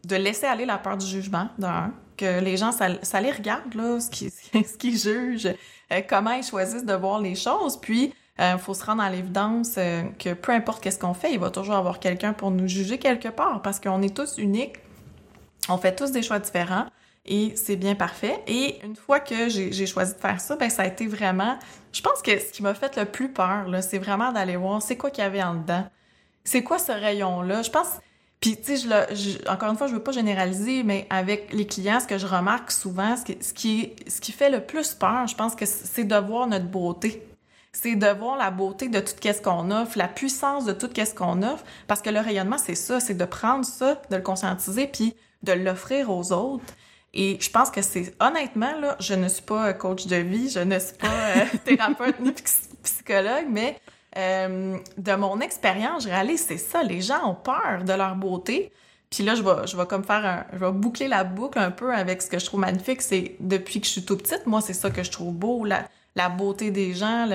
[0.05, 3.73] de laisser aller la peur du jugement, d'un, que les gens, ça, ça les regarde,
[3.73, 5.53] là, ce qu'ils ce qui jugent,
[5.91, 9.09] euh, comment ils choisissent de voir les choses, puis il euh, faut se rendre à
[9.09, 12.67] l'évidence euh, que peu importe qu'est-ce qu'on fait, il va toujours avoir quelqu'un pour nous
[12.67, 14.77] juger quelque part, parce qu'on est tous uniques,
[15.69, 16.85] on fait tous des choix différents,
[17.25, 18.43] et c'est bien parfait.
[18.47, 21.57] Et une fois que j'ai choisi de faire ça, ben ça a été vraiment...
[21.91, 24.97] Je pense que ce qui m'a fait le plus peur, c'est vraiment d'aller voir c'est
[24.97, 25.85] quoi qu'il y avait en dedans.
[26.43, 27.61] C'est quoi ce rayon-là?
[27.61, 27.87] Je pense
[28.43, 28.89] puis, tu sais,
[29.47, 32.71] encore une fois, je veux pas généraliser, mais avec les clients, ce que je remarque
[32.71, 36.03] souvent, ce qui, ce qui, ce qui fait le plus peur, je pense que c'est
[36.03, 37.25] de voir notre beauté.
[37.71, 41.15] C'est de voir la beauté de tout ce qu'on offre, la puissance de tout ce
[41.15, 44.87] qu'on offre, parce que le rayonnement, c'est ça, c'est de prendre ça, de le conscientiser,
[44.87, 46.65] puis de l'offrir aux autres.
[47.13, 50.59] Et je pense que c'est honnêtement là, je ne suis pas coach de vie, je
[50.59, 52.33] ne suis pas euh, thérapeute ni
[52.83, 53.79] psychologue, mais
[54.17, 58.71] euh, de mon expérience, je réalise c'est ça, les gens ont peur de leur beauté.
[59.11, 61.69] Puis là, je vais, je vais comme faire un, je vais boucler la boucle un
[61.69, 62.99] peu avec ce que je trouve magnifique.
[63.03, 65.87] C'est depuis que je suis tout petite, moi, c'est ça que je trouve beau, la,
[66.15, 67.27] la beauté des gens,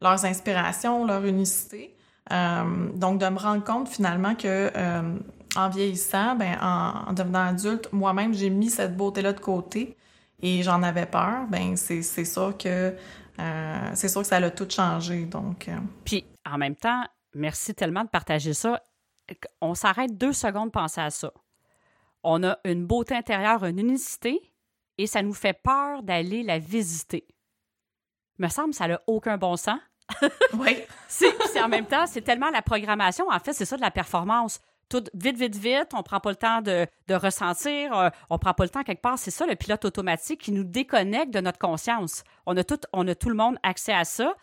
[0.00, 1.94] leurs inspirations, leur unicité.
[2.32, 5.18] Euh, donc, de me rendre compte finalement que euh,
[5.58, 9.96] en vieillissant, ben, en, devenant adulte, moi-même, j'ai mis cette beauté-là de côté
[10.40, 11.46] et j'en avais peur.
[11.48, 12.94] Ben, c'est sûr que
[13.40, 15.24] euh, c'est sûr que ça a tout changé.
[15.24, 15.76] Donc, euh.
[16.04, 18.80] Puis, en même temps, merci tellement de partager ça.
[19.60, 21.32] On s'arrête deux secondes pour penser à ça.
[22.22, 24.40] On a une beauté intérieure, une unicité,
[24.96, 27.26] et ça nous fait peur d'aller la visiter.
[28.38, 29.80] Me semble que ça n'a aucun bon sens.
[30.54, 30.78] oui.
[31.08, 33.28] c'est en même temps, c'est tellement la programmation.
[33.28, 35.88] En fait, c'est ça de la performance tout vite, vite, vite.
[35.94, 37.90] On prend pas le temps de, ressentir.
[37.92, 39.18] On euh, on prend pas le temps quelque part.
[39.18, 42.24] C'est ça le pilote automatique qui nous déconnecte de notre conscience.
[42.46, 44.34] On a tout, on a tout le monde accès à ça.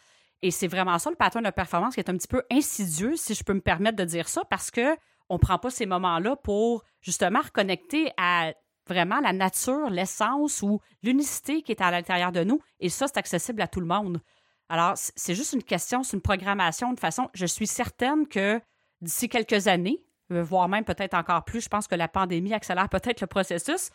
[0.41, 3.34] Et c'est vraiment ça le pattern de performance qui est un petit peu insidieux, si
[3.34, 4.95] je peux me permettre de dire ça, parce que
[5.29, 8.53] on prend pas ces moments-là pour justement reconnecter à
[8.88, 12.62] vraiment la nature, l'essence ou l'unicité qui est à l'intérieur de nous.
[12.79, 14.21] Et ça, c'est accessible à tout le monde.
[14.69, 16.93] Alors, c'est juste une question, c'est une programmation.
[16.93, 18.62] De façon, je suis certaine que
[19.01, 21.61] d'ici quelques années, voire même peut-être encore plus.
[21.61, 23.89] Je pense que la pandémie accélère peut-être le processus,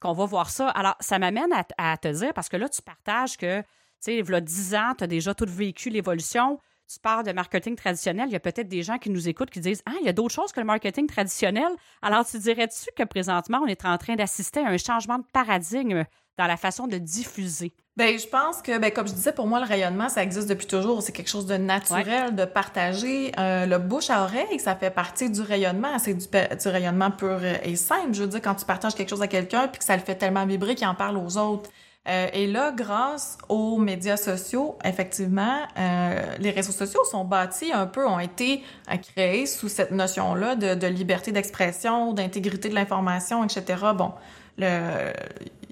[0.00, 0.68] qu'on va voir ça.
[0.70, 3.66] Alors, ça m'amène à, te dire, parce que là, tu partages que, tu
[4.00, 6.58] sais, il y a 10 ans, tu as déjà tout vécu l'évolution.
[6.92, 9.60] Tu parles de marketing traditionnel, il y a peut-être des gens qui nous écoutent qui
[9.60, 11.72] disent Ah, il y a d'autres choses que le marketing traditionnel.
[12.02, 16.04] Alors, tu dirais-tu que présentement, on est en train d'assister à un changement de paradigme
[16.38, 17.72] dans la façon de diffuser?
[17.96, 20.66] Ben, je pense que, ben, comme je disais, pour moi, le rayonnement, ça existe depuis
[20.66, 21.00] toujours.
[21.00, 23.30] C'est quelque chose de naturel, de partager.
[23.38, 25.98] Euh, le bouche à oreille, ça fait partie du rayonnement.
[26.00, 28.12] C'est du, du, rayonnement pur et simple.
[28.12, 30.16] Je veux dire, quand tu partages quelque chose à quelqu'un, puis que ça le fait
[30.16, 31.70] tellement vibrer qu'il en parle aux autres.
[32.06, 37.86] Euh, et là, grâce aux médias sociaux, effectivement, euh, les réseaux sociaux sont bâtis un
[37.86, 38.62] peu, ont été
[39.02, 43.82] créés sous cette notion-là de, de liberté d'expression, d'intégrité de l'information, etc.
[43.94, 44.12] Bon,
[44.58, 45.12] le,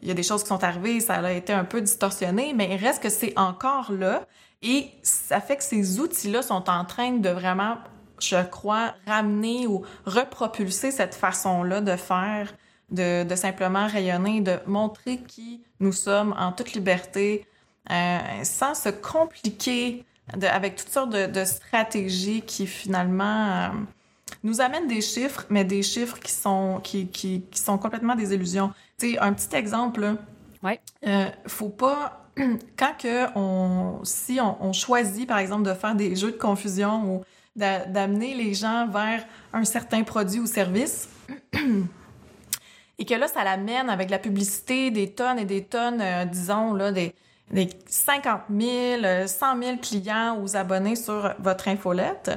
[0.02, 2.68] il y a des choses qui sont arrivées, ça a été un peu distorsionné, mais
[2.72, 4.26] il reste que c'est encore là.
[4.60, 7.76] Et ça fait que ces outils-là sont en train de vraiment,
[8.20, 12.52] je crois, ramener ou repropulser cette façon-là de faire
[12.90, 17.46] de, simplement rayonner, de montrer qui nous sommes en toute liberté,
[17.90, 20.04] euh, sans se compliquer
[20.36, 23.68] de, avec toutes sortes de, de stratégies qui finalement euh,
[24.42, 28.34] nous amènent des chiffres, mais des chiffres qui sont, qui, qui, qui sont complètement des
[28.34, 28.72] illusions.
[28.98, 30.16] Tu sais, un petit exemple.
[30.62, 30.80] Ouais.
[31.06, 32.26] Euh, faut pas
[32.76, 37.16] quand que on si on, on, choisit par exemple de faire des jeux de confusion
[37.16, 41.08] ou d'amener les gens vers un certain produit ou service
[42.98, 46.72] et que là, ça l'amène avec la publicité des tonnes et des tonnes, euh, disons,
[46.72, 47.14] là, des,
[47.50, 52.30] des 50 000, 100 000 clients ou abonnés sur votre infolette.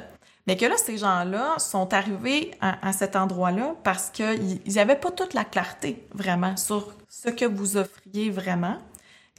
[0.48, 5.12] Mais que là, ces gens-là sont arrivés à, à cet endroit-là parce qu'ils n'avaient pas
[5.12, 8.78] toute la clarté, vraiment, sur ce que vous offriez vraiment.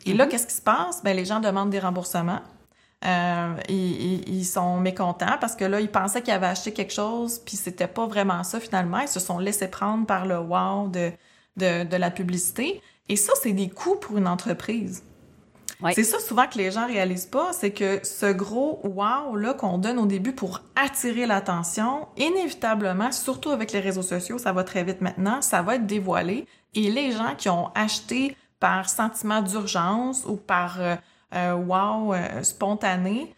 [0.05, 0.29] Et là, mm-hmm.
[0.29, 1.03] qu'est-ce qui se passe?
[1.05, 2.41] Ben, les gens demandent des remboursements.
[3.05, 7.39] Euh, ils, ils, sont mécontents parce que là, ils pensaient qu'ils avaient acheté quelque chose,
[7.39, 9.01] puis c'était pas vraiment ça finalement.
[9.01, 11.13] Ils se sont laissés prendre par le wow de,
[11.57, 12.81] de, de la publicité.
[13.09, 15.05] Et ça, c'est des coûts pour une entreprise.
[15.93, 19.79] C'est ça souvent que les gens réalisent pas, c'est que ce gros wow là qu'on
[19.79, 24.85] donne au début pour attirer l'attention, inévitablement, surtout avec les réseaux sociaux, ça va très
[24.85, 30.25] vite maintenant, ça va être dévoilé et les gens qui ont acheté par sentiment d'urgence
[30.27, 30.97] ou par euh,
[31.35, 33.35] euh, wow euh, spontané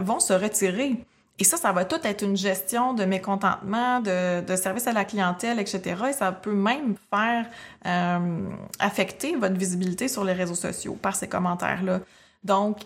[0.00, 1.04] vont se retirer.
[1.40, 5.04] Et ça, ça va tout être une gestion de mécontentement, de, de service à la
[5.04, 5.94] clientèle, etc.
[6.10, 7.46] Et ça peut même faire
[7.86, 12.00] euh, affecter votre visibilité sur les réseaux sociaux par ces commentaires-là.
[12.42, 12.78] Donc,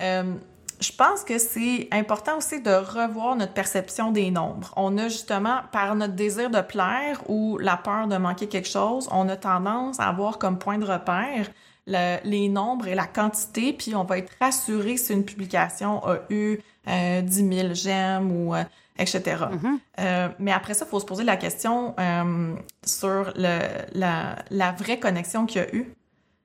[0.00, 0.34] euh,
[0.80, 4.72] je pense que c'est important aussi de revoir notre perception des nombres.
[4.76, 9.08] On a justement, par notre désir de plaire ou la peur de manquer quelque chose,
[9.10, 11.48] on a tendance à avoir comme point de repère
[11.86, 16.18] le, les nombres et la quantité, puis on va être rassuré si une publication a
[16.30, 18.64] eu euh, 10 000 j'aime ou euh,
[18.98, 19.20] etc.
[19.22, 19.78] Mm-hmm.
[20.00, 23.58] euh, mais après ça, il faut se poser la question euh, sur le,
[23.92, 25.92] la, la vraie connexion qu'il y a eu.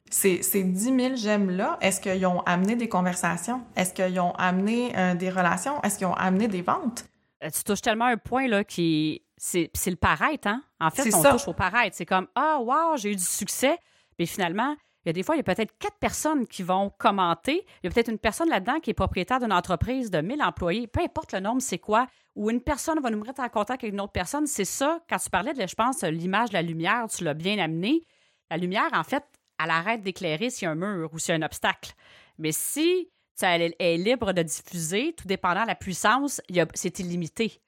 [0.09, 3.61] Ces, ces 10 000 j'aime-là, est-ce qu'ils ont amené des conversations?
[3.77, 5.81] Est-ce qu'ils ont amené des relations?
[5.83, 7.05] Est-ce qu'ils ont amené des ventes?
[7.41, 10.61] Tu touches tellement un point là qui c'est le paraître, hein?
[10.79, 11.31] En fait, on ça.
[11.31, 11.95] touche au paraître.
[11.95, 13.77] C'est comme ah wow, j'ai eu du succès,
[14.19, 16.91] mais finalement, il y a des fois, il y a peut-être quatre personnes qui vont
[16.97, 17.65] commenter.
[17.81, 20.87] Il y a peut-être une personne là-dedans qui est propriétaire d'une entreprise de 1000 employés.
[20.87, 22.07] Peu importe le nombre, c'est quoi?
[22.35, 24.47] Ou une personne va nous mettre en contact avec une autre personne.
[24.47, 27.57] C'est ça, quand tu parlais de, je pense, l'image de la lumière, tu l'as bien
[27.57, 28.05] amené.
[28.49, 29.23] La lumière, en fait,
[29.63, 31.93] elle arrête d'éclairer s'il y a un mur ou s'il y a un obstacle.
[32.37, 33.09] Mais si
[33.41, 36.41] elle est libre de diffuser, tout dépendant de la puissance,
[36.75, 37.59] c'est illimité.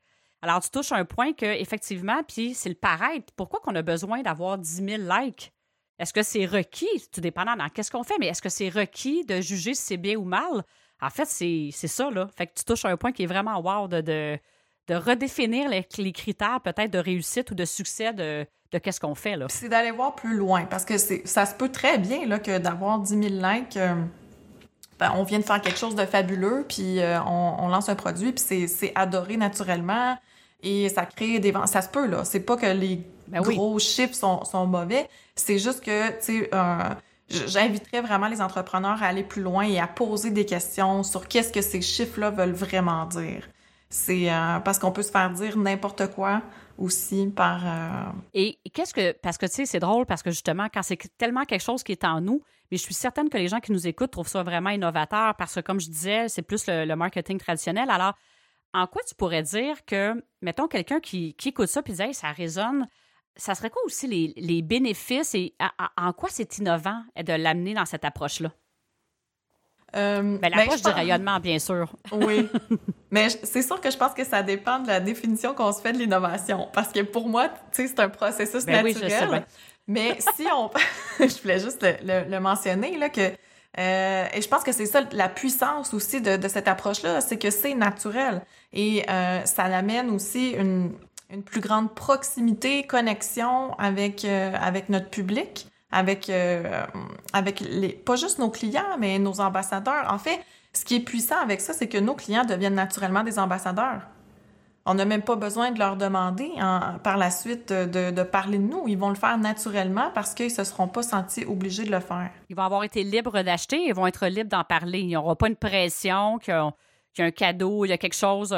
[0.43, 3.33] Alors, tu touches un point que, effectivement, puis c'est le paraître.
[3.35, 5.51] Pourquoi qu'on a besoin d'avoir 10 000 likes?
[5.99, 9.25] Est-ce que c'est requis, tout dépendant dans qu'est-ce qu'on fait, mais est-ce que c'est requis
[9.25, 10.63] de juger si c'est bien ou mal?
[11.01, 12.27] En fait, c'est ça, là.
[12.35, 16.61] Fait que tu touches un point qui est vraiment wow de, de, redéfinir les, critères
[16.61, 19.47] peut-être de réussite ou de succès de, de qu'est-ce qu'on fait, là.
[19.49, 22.99] C'est d'aller voir plus loin parce que ça se peut très bien là que d'avoir
[22.99, 23.77] 10 000 likes.
[23.77, 23.95] euh,
[24.99, 27.95] ben, on vient de faire quelque chose de fabuleux, puis euh, on, on lance un
[27.95, 30.17] produit, puis c'est adoré naturellement
[30.61, 31.67] et ça crée des ventes.
[31.67, 32.23] Ça se peut là.
[32.23, 33.55] C'est pas que les Ben oui.
[33.55, 35.07] gros chiffres sont, sont mauvais.
[35.35, 36.49] C'est juste que tu sais.
[36.53, 36.95] euh,
[37.29, 41.51] J'inviterais vraiment les entrepreneurs à aller plus loin et à poser des questions sur qu'est-ce
[41.51, 43.47] que ces chiffres-là veulent vraiment dire.
[43.89, 46.41] C'est euh, parce qu'on peut se faire dire n'importe quoi
[46.77, 49.13] aussi par euh, Et qu'est-ce que.
[49.13, 51.93] Parce que, tu sais, c'est drôle parce que justement, quand c'est tellement quelque chose qui
[51.93, 54.43] est en nous, mais je suis certaine que les gens qui nous écoutent trouvent ça
[54.43, 57.89] vraiment innovateur parce que, comme je disais, c'est plus le, le marketing traditionnel.
[57.89, 58.13] Alors,
[58.73, 62.13] en quoi tu pourrais dire que, mettons, quelqu'un qui, qui écoute ça puis dit, hey,
[62.13, 62.87] ça résonne,
[63.35, 67.33] ça serait quoi aussi les, les bénéfices et à- à- en quoi c'est innovant de
[67.33, 68.51] l'amener dans cette approche-là?
[69.95, 71.91] euh, Ben, ben, l'approche du rayonnement, bien sûr.
[72.11, 72.49] Oui.
[73.11, 75.93] Mais c'est sûr que je pense que ça dépend de la définition qu'on se fait
[75.93, 76.67] de l'innovation.
[76.73, 79.29] Parce que pour moi, tu sais, c'est un processus Ben oui, je sais naturel.
[79.29, 79.45] bien.
[79.87, 80.71] mais si on...
[81.19, 83.21] je voulais juste le, le- le mentionner, là, que...
[83.77, 87.37] euh, et je pense que c'est ça, la puissance aussi de, de cette approche-là, c'est
[87.37, 88.41] que c'est naturel.
[88.71, 90.93] Et euh, ça l'amène aussi une,
[91.33, 96.85] une plus grande proximité, connexion avec, euh, avec notre public, avec, euh,
[97.33, 100.11] avec les, pas juste nos clients, mais nos ambassadeurs.
[100.11, 100.39] En fait,
[100.73, 104.01] ce qui est puissant avec ça, c'est que nos clients deviennent naturellement des ambassadeurs.
[104.85, 106.51] On n'a même pas besoin de leur demander
[107.03, 108.83] par la suite de, parler de nous.
[108.87, 112.01] Ils vont le faire naturellement parce qu'ils ne se seront pas sentis obligés de le
[112.01, 112.31] faire.
[112.49, 114.99] Ils vont avoir été libres d'acheter, ils vont être libres d'en parler.
[114.99, 118.53] Ils n'auront pas une pression qu'il y, a un cadeau, il y a quelque chose,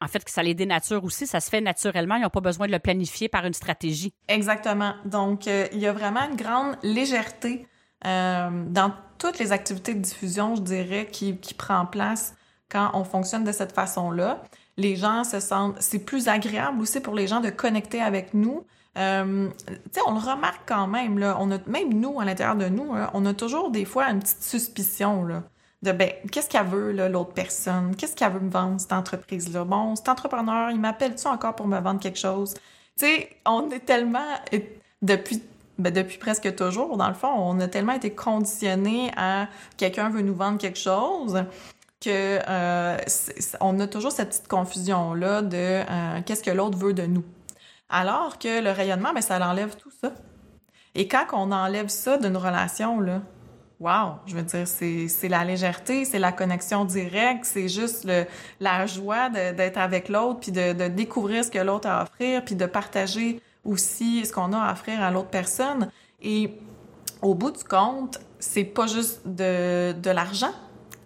[0.00, 1.26] en fait, que ça les dénature aussi.
[1.26, 2.16] Ça se fait naturellement.
[2.16, 4.14] Ils n'ont pas besoin de le planifier par une stratégie.
[4.28, 4.94] Exactement.
[5.04, 7.66] Donc, euh, il y a vraiment une grande légèreté
[8.06, 12.34] euh, dans toutes les activités de diffusion, je dirais, qui, qui prend place
[12.70, 14.42] quand on fonctionne de cette façon-là
[14.80, 18.64] les gens se sentent, c'est plus agréable aussi pour les gens de connecter avec nous.
[18.98, 22.66] Euh, tu sais, on le remarque quand même, on a, même nous, à l'intérieur de
[22.66, 25.26] nous, on a toujours des fois une petite suspicion,
[25.82, 27.96] de, ben, qu'est-ce qu'elle veut, l'autre personne?
[27.96, 29.64] Qu'est-ce qu'elle veut me vendre, cette entreprise-là?
[29.64, 32.54] Bon, cet entrepreneur, il m'appelle-tu encore pour me vendre quelque chose?
[32.98, 34.36] Tu sais, on est tellement,
[35.02, 35.42] depuis
[35.80, 40.20] ben depuis presque toujours, dans le fond, on a tellement été conditionné à quelqu'un veut
[40.20, 41.42] nous vendre quelque chose
[42.00, 42.98] que euh,
[43.60, 47.24] on a toujours cette petite confusion là de euh, qu'est-ce que l'autre veut de nous?
[47.88, 50.12] Alors que le rayonnement, ben ça l'enlève tout ça.
[50.94, 53.22] Et quand on enlève ça d'une relation là,
[53.80, 58.26] wow, je veux dire c'est la légèreté, c'est la connexion directe, c'est juste le,
[58.60, 62.44] la joie d'être avec l'autre puis de, de découvrir ce que l'autre a à offrir
[62.44, 65.90] puis de partager aussi ce qu'on a à offrir à l'autre personne.
[66.22, 66.58] Et
[67.22, 70.52] au bout du compte, c'est pas juste de, de l'argent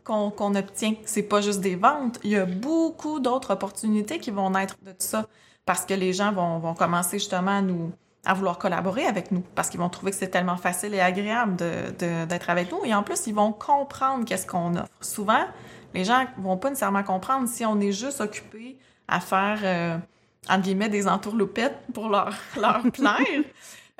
[0.05, 0.95] qu'on obtient.
[1.07, 2.19] C'est pas juste des ventes.
[2.25, 5.27] Il y a beaucoup d'autres opportunités qui vont naître de tout ça
[5.65, 7.91] parce que les gens vont, vont commencer justement à nous
[8.25, 11.57] à vouloir collaborer avec nous parce qu'ils vont trouver que c'est tellement facile et agréable
[11.57, 12.85] d'être avec nous.
[12.85, 14.89] Et en plus, ils vont comprendre qu'est-ce qu'on offre.
[15.01, 15.45] Souvent,
[15.95, 18.77] les gens vont pas nécessairement comprendre si on est juste occupé
[19.09, 19.97] à faire, euh,
[20.49, 23.45] entre guillemets, des entourloupettes pour leur, leur plaire.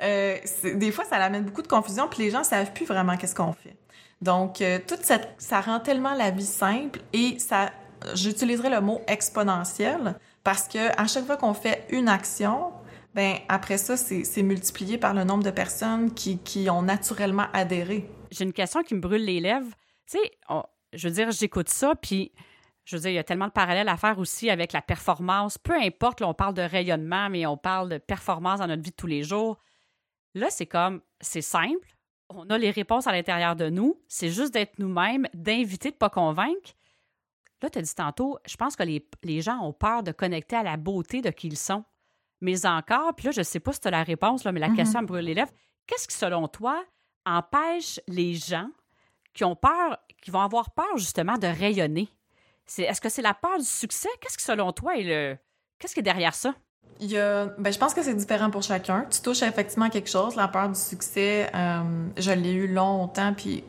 [0.01, 3.35] euh, des fois, ça amène beaucoup de confusion, puis les gens savent plus vraiment qu'est-ce
[3.35, 3.75] qu'on fait.
[4.21, 7.69] Donc, euh, toute cette, ça rend tellement la vie simple et ça,
[8.13, 12.71] j'utiliserai le mot exponentiel parce que à chaque fois qu'on fait une action,
[13.15, 18.09] ben après ça, c'est multiplié par le nombre de personnes qui, qui ont naturellement adhéré.
[18.29, 19.71] J'ai une question qui me brûle les lèvres.
[20.05, 20.31] Tu sais,
[20.91, 22.33] je veux dire, j'écoute ça, puis
[22.83, 25.57] je veux dire, il y a tellement de parallèles à faire aussi avec la performance.
[25.57, 28.91] Peu importe, là, on parle de rayonnement, mais on parle de performance dans notre vie
[28.91, 29.57] de tous les jours.
[30.33, 31.87] Là, c'est comme, c'est simple,
[32.27, 33.97] on a les réponses à l'intérieur de nous.
[34.09, 36.73] C'est juste d'être nous-mêmes, d'inviter, de ne pas convaincre.
[37.61, 40.63] Là, tu as dit tantôt, je pense que les, gens ont peur de connecter à
[40.63, 41.85] la beauté de qui ils sont.
[42.45, 44.59] Mais encore, puis là, je ne sais pas si tu as la réponse, là, mais
[44.59, 44.75] la mm-hmm.
[44.75, 45.51] question me brûle les lèvres.
[45.87, 46.85] Qu'est-ce qui, selon toi,
[47.25, 48.69] empêche les gens
[49.33, 52.07] qui ont peur, qui vont avoir peur justement de rayonner?
[52.77, 54.09] est-ce que c'est la peur du succès?
[54.21, 55.37] Qu'est-ce qui, selon toi, est le.
[55.79, 56.53] Qu'est-ce qui est derrière ça?
[56.99, 59.07] Il y a, ben, je pense que c'est différent pour chacun.
[59.09, 60.35] Tu touches effectivement quelque chose.
[60.35, 63.63] La peur du succès, euh, je l'ai eu longtemps, puis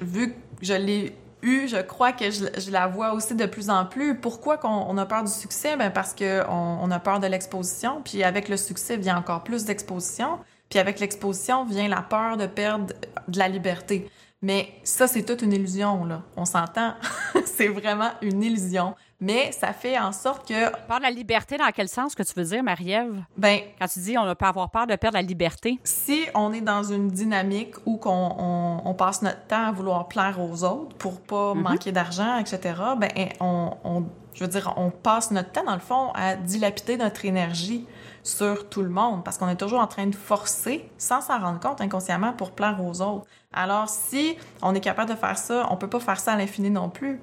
[0.00, 1.14] vu que je l'ai
[1.46, 4.18] je crois que je, la vois aussi de plus en plus.
[4.18, 5.76] Pourquoi qu'on on a peur du succès?
[5.76, 9.64] Ben parce qu'on on a peur de l'exposition, puis avec le succès vient encore plus
[9.64, 12.92] d'exposition, puis avec l'exposition vient la peur de perdre
[13.28, 14.10] de la liberté.
[14.42, 16.22] Mais ça, c'est toute une illusion, là.
[16.36, 16.94] On s'entend.
[17.44, 18.94] c'est vraiment une illusion.
[19.20, 20.70] Mais ça fait en sorte que...
[20.86, 23.22] Peur de la liberté, dans quel sens que tu veux dire, Marie-Ève?
[23.36, 23.60] Ben...
[23.78, 25.78] Quand tu dis on peut avoir peur de perdre la liberté.
[25.84, 30.38] Si on est dans une dynamique où qu'on on, passe notre temps à vouloir plaire
[30.40, 31.62] aux autres pour pas mhm.
[31.62, 35.80] manquer d'argent, etc., ben on, on, je veux dire, on passe notre temps, dans le
[35.80, 37.86] fond, à dilapider notre énergie
[38.22, 41.60] sur tout le monde parce qu'on est toujours en train de forcer sans s'en rendre
[41.60, 43.26] compte inconsciemment pour plaire aux autres.
[43.56, 46.68] Alors si on est capable de faire ça, on peut pas faire ça à l'infini
[46.68, 47.18] non plus.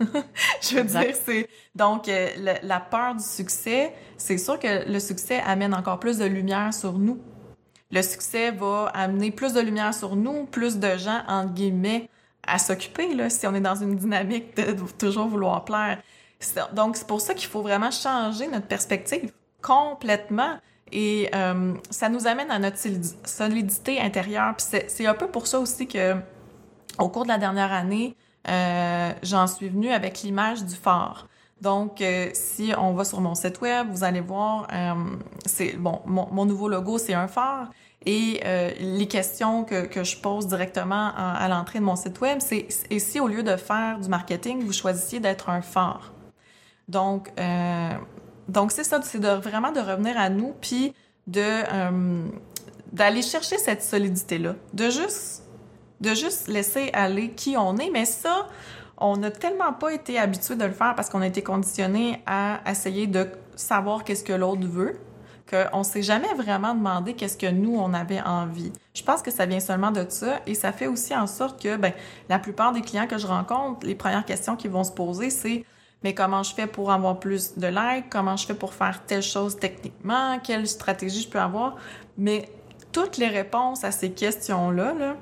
[0.60, 2.28] Je veux dire, c'est donc euh,
[2.62, 6.98] la peur du succès, c'est sûr que le succès amène encore plus de lumière sur
[6.98, 7.20] nous.
[7.92, 12.10] Le succès va amener plus de lumière sur nous, plus de gens entre guillemets
[12.44, 16.02] à s'occuper là si on est dans une dynamique de toujours vouloir plaire.
[16.74, 19.30] Donc c'est pour ça qu'il faut vraiment changer notre perspective
[19.66, 20.58] complètement.
[20.92, 22.78] Et euh, ça nous amène à notre
[23.24, 24.54] solidité intérieure.
[24.56, 26.14] Puis c'est un peu pour ça aussi que,
[26.98, 28.16] au cours de la dernière année,
[28.48, 31.26] euh, j'en suis venue avec l'image du phare.
[31.60, 34.68] Donc, euh, si on va sur mon site web, vous allez voir,
[35.44, 37.70] c'est bon, mon, nouveau logo, c'est un phare.
[38.04, 38.40] Et
[38.78, 43.00] les questions que, que, je pose directement à, l'entrée de mon site web, c'est et
[43.00, 46.12] si au lieu de faire du marketing, vous choisissiez d'être un phare?
[46.86, 47.32] Donc,
[48.48, 50.94] donc, c'est ça, c'est de, vraiment de revenir à nous, puis
[51.26, 52.28] de euh,
[52.92, 55.44] d'aller chercher cette solidité-là, de juste,
[56.00, 57.90] de juste laisser aller qui on est.
[57.90, 58.48] Mais ça,
[58.98, 62.60] on n'a tellement pas été habitué de le faire parce qu'on a été conditionné à
[62.70, 64.98] essayer de savoir qu'est-ce que l'autre veut.
[65.48, 68.72] qu'on s'est jamais vraiment demandé qu'est-ce que nous, on avait envie.
[68.94, 71.76] Je pense que ça vient seulement de ça et ça fait aussi en sorte que,
[71.76, 71.92] ben,
[72.28, 75.64] la plupart des clients que je rencontre, les premières questions qu'ils vont se poser, c'est
[76.06, 78.08] mais comment je fais pour avoir plus de likes?
[78.10, 80.38] Comment je fais pour faire telle chose techniquement?
[80.38, 81.74] Quelle stratégie je peux avoir?
[82.16, 82.48] Mais
[82.92, 85.16] toutes les réponses à ces questions-là, là,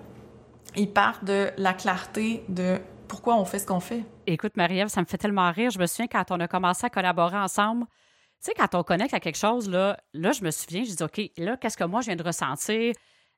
[0.76, 2.76] ils partent de la clarté de
[3.08, 4.04] pourquoi on fait ce qu'on fait.
[4.26, 5.70] Écoute, Marie-Ève, ça me fait tellement rire.
[5.70, 9.14] Je me souviens quand on a commencé à collaborer ensemble, tu sais, quand on connecte
[9.14, 12.02] à quelque chose, là, là je me souviens, je dis, OK, là, qu'est-ce que moi,
[12.02, 12.92] je viens de ressentir?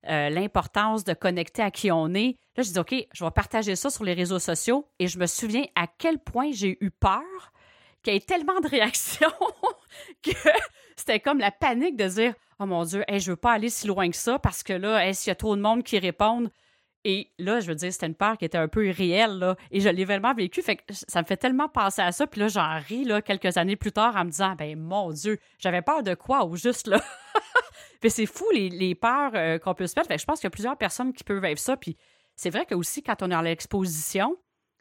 [0.09, 2.37] Euh, l'importance de connecter à qui on est.
[2.57, 5.27] Là, je dis, OK, je vais partager ça sur les réseaux sociaux et je me
[5.27, 7.23] souviens à quel point j'ai eu peur
[8.03, 9.33] qu'il y ait tellement de réactions
[10.23, 10.31] que
[10.97, 13.89] c'était comme la panique de dire, oh mon Dieu, hey, je veux pas aller si
[13.89, 16.51] loin que ça parce que là, s'il y a trop de monde qui répondent,
[17.09, 19.55] et là, je veux dire, c'était une peur qui était un peu irréelle, là.
[19.71, 20.61] Et je l'ai vraiment vécu.
[20.61, 22.27] Fait que ça me fait tellement penser à ça.
[22.27, 25.39] Puis là, j'en ris, là, quelques années plus tard, en me disant, ben, mon Dieu,
[25.61, 27.01] j'avais peur de quoi ou juste, là?
[28.09, 30.09] C'est fou, les, peurs euh, qu'on peut se mettre.
[30.09, 31.77] Fait que je pense qu'il y a plusieurs personnes qui peuvent vivre ça.
[31.77, 31.97] Puis
[32.35, 34.37] c'est vrai que aussi, quand on est en l'exposition,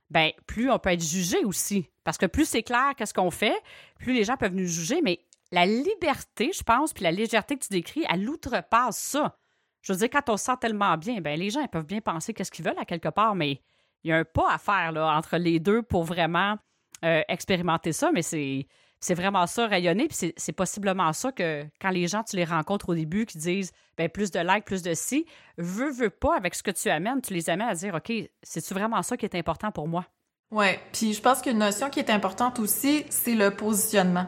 [0.10, 1.90] ben, plus on peut être jugé aussi.
[2.04, 3.56] Parce que plus c'est clair qu'est-ce qu'on fait,
[3.98, 5.02] plus les gens peuvent nous juger.
[5.02, 5.20] Mais
[5.52, 9.38] la liberté, je pense, puis la légèreté que tu décris, elle outrepasse ça.
[9.86, 12.34] Je veux dire, quand on se sent tellement bien, ben les gens peuvent bien penser
[12.34, 13.62] qu'est-ce qu'ils veulent à quelque part, mais
[14.04, 16.58] il y a un pas à faire entre les deux pour vraiment
[17.04, 18.68] euh, expérimenter ça, mais c'est.
[19.02, 20.08] C'est vraiment ça, rayonner.
[20.08, 23.72] Puis c'est possiblement ça que quand les gens, tu les rencontres au début, qui disent
[23.98, 25.28] ben, plus de likes, plus de si,
[25.58, 28.12] veux, veux pas, avec ce que tu amènes, tu les amènes à dire OK,
[28.42, 30.06] c'est-tu vraiment ça qui est important pour moi?
[30.50, 30.68] Oui.
[30.92, 34.26] Puis je pense qu'une notion qui est importante aussi, c'est le positionnement.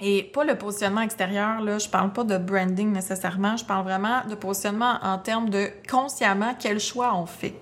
[0.00, 4.22] Et pas le positionnement extérieur, là, je parle pas de branding nécessairement, je parle vraiment
[4.28, 7.54] de positionnement en termes de consciemment quel choix on fait.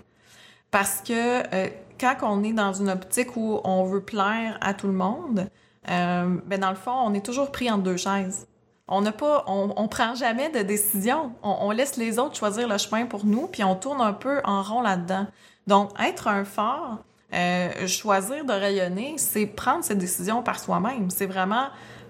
[0.72, 1.68] Parce que euh,
[2.00, 5.48] quand on est dans une optique où on veut plaire à tout le monde,
[5.88, 8.48] euh, ben dans le fond, on est toujours pris entre deux chaises.
[8.88, 11.32] On n'a pas, on, on, prend jamais de décision.
[11.42, 14.40] On, on, laisse les autres choisir le chemin pour nous, puis on tourne un peu
[14.44, 15.26] en rond là-dedans.
[15.66, 16.98] Donc, être un phare,
[17.32, 21.10] euh, choisir de rayonner, c'est prendre ses décisions par soi-même.
[21.10, 21.68] C'est vraiment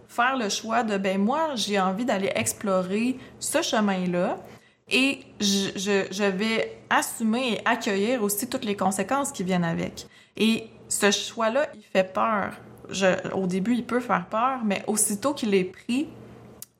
[0.08, 4.38] faire le choix de ben moi j'ai envie d'aller explorer ce chemin-là
[4.88, 5.70] et je,
[6.10, 10.06] je, vais assumer et accueillir aussi toutes les conséquences qui viennent avec.
[10.36, 12.52] Et ce choix-là, il fait peur.
[13.32, 16.08] Au début, il peut faire peur, mais aussitôt qu'il est pris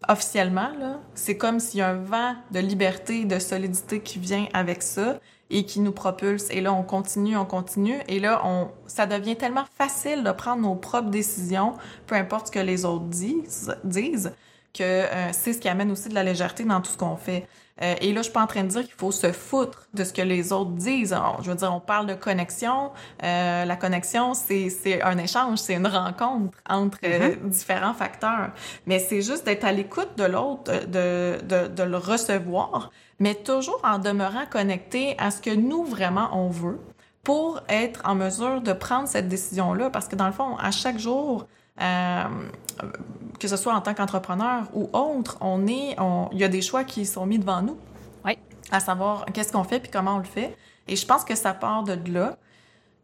[0.07, 0.71] officiellement,
[1.15, 5.19] c'est comme s'il y a un vent de liberté, de solidité qui vient avec ça
[5.55, 6.51] et qui nous propulse.
[6.51, 7.99] Et là, on continue, on continue.
[8.09, 11.75] Et là, on, ça devient tellement facile de prendre nos propres décisions,
[12.07, 14.33] peu importe ce que les autres disent, disent
[14.75, 17.47] que euh, c'est ce qui amène aussi de la légèreté dans tout ce qu'on fait.
[17.83, 20.03] Euh, et là, je suis pas en train de dire qu'il faut se foutre de
[20.03, 21.17] ce que les autres disent.
[21.43, 22.91] je veux dire, on parle de connexion.
[23.23, 27.49] Euh, la connexion, c'est, c'est un échange, c'est une rencontre entre mm-hmm.
[27.49, 28.51] différents facteurs.
[28.87, 33.81] Mais c'est juste d'être à l'écoute de l'autre, de, de, de le recevoir, mais toujours
[33.85, 36.81] en demeurant connecté à ce que nous vraiment on veut
[37.23, 39.91] pour être en mesure de prendre cette décision-là.
[39.91, 41.47] Parce que dans le fond, à chaque jour,
[41.81, 42.25] euh,
[43.41, 45.97] que ce soit en tant qu'entrepreneur ou autre, on est,
[46.33, 47.79] il y a des choix qui sont mis devant nous.
[48.25, 48.39] Oui.
[48.71, 50.57] À savoir qu'est-ce qu'on fait puis comment on le fait.
[50.87, 52.37] Et je pense que ça part de là.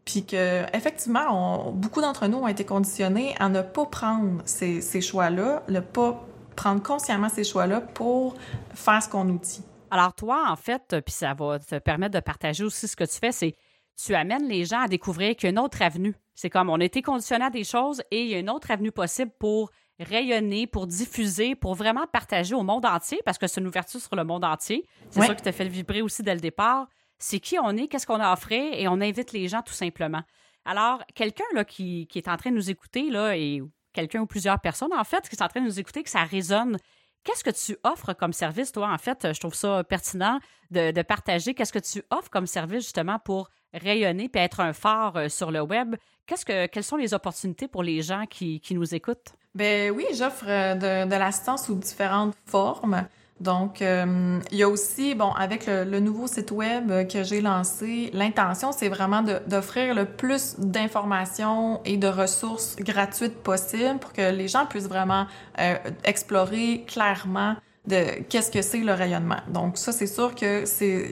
[0.05, 4.99] Puis que, effectivement, beaucoup d'entre nous ont été conditionnés à ne pas prendre ces, ces
[4.99, 8.35] choix-là, ne pas prendre consciemment ces choix-là pour
[8.73, 9.63] faire ce qu'on nous dit.
[9.91, 13.19] Alors, toi, en fait, puis ça va te permettre de partager aussi ce que tu
[13.19, 13.55] fais, c'est
[14.03, 16.15] tu amènes les gens à découvrir qu'il y a une autre avenue.
[16.33, 18.71] C'est comme on a été conditionné à des choses et il y a une autre
[18.71, 19.69] avenue possible pour
[19.99, 24.15] rayonner, pour diffuser, pour vraiment partager au monde entier, parce que c'est une ouverture sur
[24.15, 24.85] le monde entier.
[25.09, 26.87] C'est ça qui t'a fait vibrer aussi dès le départ.
[27.19, 29.73] C'est qui on est, qu'est-ce qu'on a à offrir, et on invite les gens tout
[29.73, 30.23] simplement.
[30.65, 33.61] Alors, quelqu'un là, qui, qui, est en train de nous écouter, là, et
[33.93, 36.23] quelqu'un ou plusieurs personnes, en fait, qui sont en train de nous écouter, que ça
[36.23, 36.77] résonne
[37.23, 38.91] Qu'est-ce que tu offres comme service, toi?
[38.91, 40.39] En fait, je trouve ça pertinent
[40.71, 41.53] de, partager.
[41.53, 45.51] Qu'est-ce que tu offres comme service, justement, pour rayonner et être un phare euh, sur
[45.51, 45.95] le web?
[46.25, 49.33] Qu'est-ce que, quelles sont les opportunités pour les gens qui, qui nous écoutent?
[49.53, 53.05] Ben oui, j'offre euh, de, de l'assistance sous différentes formes.
[53.41, 58.11] Donc, euh, il y a aussi, bon, avec le, nouveau site web que j'ai lancé,
[58.13, 64.47] l'intention, c'est vraiment d'offrir le plus d'informations et de ressources gratuites possibles pour que les
[64.47, 65.25] gens puissent vraiment
[65.59, 67.55] euh, explorer clairement
[67.87, 69.41] de qu'est-ce que c'est le rayonnement.
[69.47, 71.09] Donc, ça, c'est sûr que c'est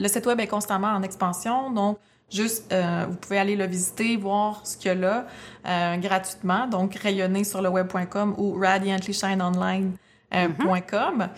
[0.00, 4.16] le site web est constamment en expansion, donc Juste, euh, vous pouvez aller le visiter,
[4.16, 5.26] voir ce qu'il y a là
[5.64, 6.66] euh, gratuitement.
[6.66, 9.92] Donc, rayonner sur le web.com ou Radiantly Shine Online
[10.34, 11.28] euh, mm-hmm.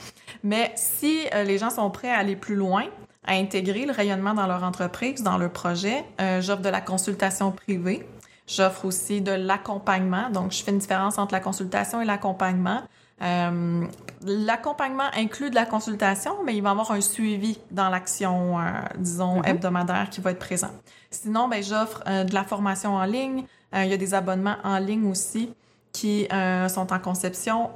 [0.43, 2.85] Mais si euh, les gens sont prêts à aller plus loin,
[3.29, 7.53] à intégrer le rayonnement dans leur entreprise, dans leur projet, euh, j'offre de la consultation
[7.53, 8.09] privée.
[8.47, 10.31] J'offre aussi de l'accompagnement.
[10.31, 12.81] Donc, je fais une différence entre la consultation et l'accompagnement.
[13.21, 13.85] Euh,
[14.23, 18.63] l'accompagnement inclut de la consultation, mais il va y avoir un suivi dans l'action, euh,
[18.97, 19.51] disons, mm-hmm.
[19.51, 20.71] hebdomadaire qui va être présent.
[21.11, 23.45] Sinon, ben, j'offre de la formation en ligne.
[23.75, 25.53] il y a des abonnements en ligne aussi
[26.01, 26.29] qui
[26.69, 27.71] sont en conception.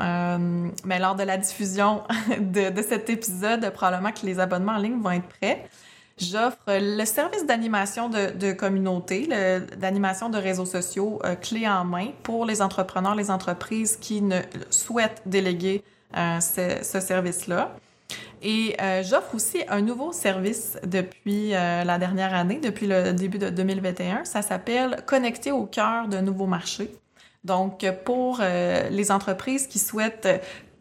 [0.84, 2.02] mais lors de la diffusion
[2.38, 5.68] de, de, cet épisode, probablement que les abonnements en ligne vont être prêts.
[6.18, 9.28] J'offre le service d'animation de, communauté,
[9.76, 14.40] d'animation de réseaux sociaux euh, clé en main pour les entrepreneurs, les entreprises qui ne
[14.70, 15.82] souhaitent déléguer
[16.16, 17.74] euh, ce, service-là.
[18.42, 23.48] Et euh, j'offre aussi un nouveau service depuis la dernière année, depuis le début de
[23.48, 24.24] 2021.
[24.24, 26.90] Ça s'appelle Connecter au cœur de nouveaux marchés.
[27.44, 30.28] Donc, pour les entreprises qui souhaitent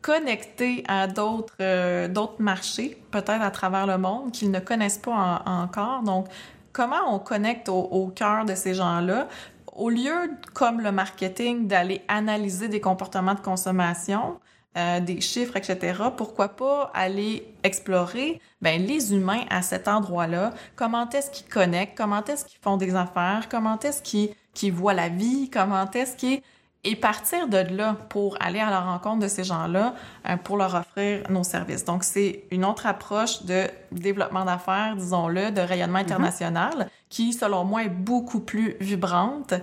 [0.02, 5.44] connecter à d'autres euh, d'autres marchés, peut-être à travers le monde, qu'ils ne connaissent pas
[5.46, 6.04] encore.
[6.04, 6.28] Donc,
[6.74, 9.28] comment on connecte au, cœur de ces gens-là?
[9.74, 14.40] Au lieu, comme le marketing, d'aller analyser des comportements de consommation,
[14.78, 20.52] euh, des chiffres, etc., pourquoi pas aller explorer ben, les humains à cet endroit-là?
[20.76, 21.98] Comment est-ce qu'ils connectent?
[21.98, 23.48] Comment est-ce qu'ils font des affaires?
[23.50, 25.50] Comment est-ce qu'ils qu'ils voient la vie?
[25.50, 26.42] Comment est-ce qu'ils
[26.84, 29.94] et partir de là pour aller à la rencontre de ces gens-là
[30.28, 31.86] euh, pour leur offrir nos services.
[31.86, 36.14] Donc, c'est une autre approche de développement d'affaires, disons-le, de rayonnement mm-hmm.
[36.14, 39.54] international qui, selon moi, est beaucoup plus vibrante.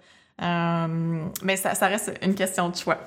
[0.41, 2.99] Euh, mais ça, ça reste une question de choix.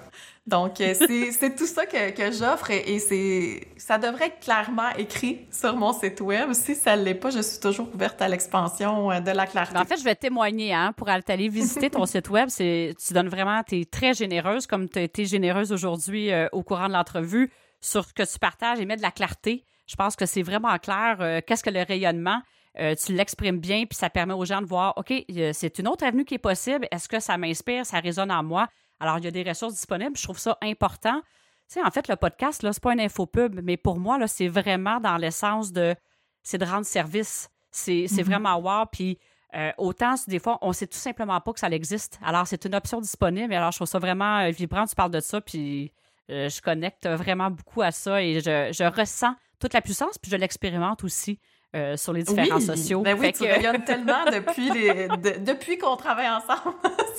[0.48, 5.46] Donc, euh, c'est tout ça que, que j'offre et, c'est ça devrait être clairement écrit
[5.52, 6.54] sur mon site web.
[6.54, 9.78] Si ça ne l'est pas, je suis toujours ouverte à l'expansion euh, de la clarté.
[9.78, 12.50] En fait, je vais témoigner hein, pour aller visiter ton site web.
[12.50, 16.64] Tu donnes vraiment, tu es très généreuse comme tu as été généreuse aujourd'hui euh, au
[16.64, 19.66] courant de l'entrevue sur ce que tu partages et mets de la clarté.
[19.86, 21.42] Je pense que c'est vraiment clair.
[21.46, 22.42] Qu'est-ce que le rayonnement?
[22.76, 25.14] Tu l'exprimes bien, puis ça permet aux gens de voir, OK,
[25.54, 26.88] c'est une autre avenue qui est possible.
[26.92, 28.68] Est-ce que ça m'inspire, ça résonne en moi?
[29.02, 30.16] Alors, il y a des ressources disponibles.
[30.16, 31.22] Je trouve ça important.
[31.22, 34.28] Tu sais, en fait, le podcast, là, c'est pas un infopub, mais pour moi, là,
[34.28, 35.96] c'est vraiment dans l'essence de,
[36.44, 37.50] c'est de rendre service.
[37.72, 38.24] C'est mm-hmm.
[38.24, 38.86] vraiment wow.
[38.92, 39.18] Puis,
[39.56, 42.20] euh, autant, des fois, on sait tout simplement pas que ça existe.
[42.24, 43.54] Alors, c'est une option disponible.
[43.54, 44.86] Alors, je trouve ça vraiment euh, vibrant.
[44.86, 45.92] Tu parles de ça, puis
[46.30, 50.32] euh, je connecte vraiment beaucoup à ça et je, je ressens toute la puissance, puis
[50.32, 51.40] je l'expérimente aussi.
[51.74, 53.00] Euh, sur les différents sociaux.
[53.00, 55.08] Ben oui, tu rayonnes tellement depuis, les,
[55.40, 56.76] depuis qu'on travaille ensemble.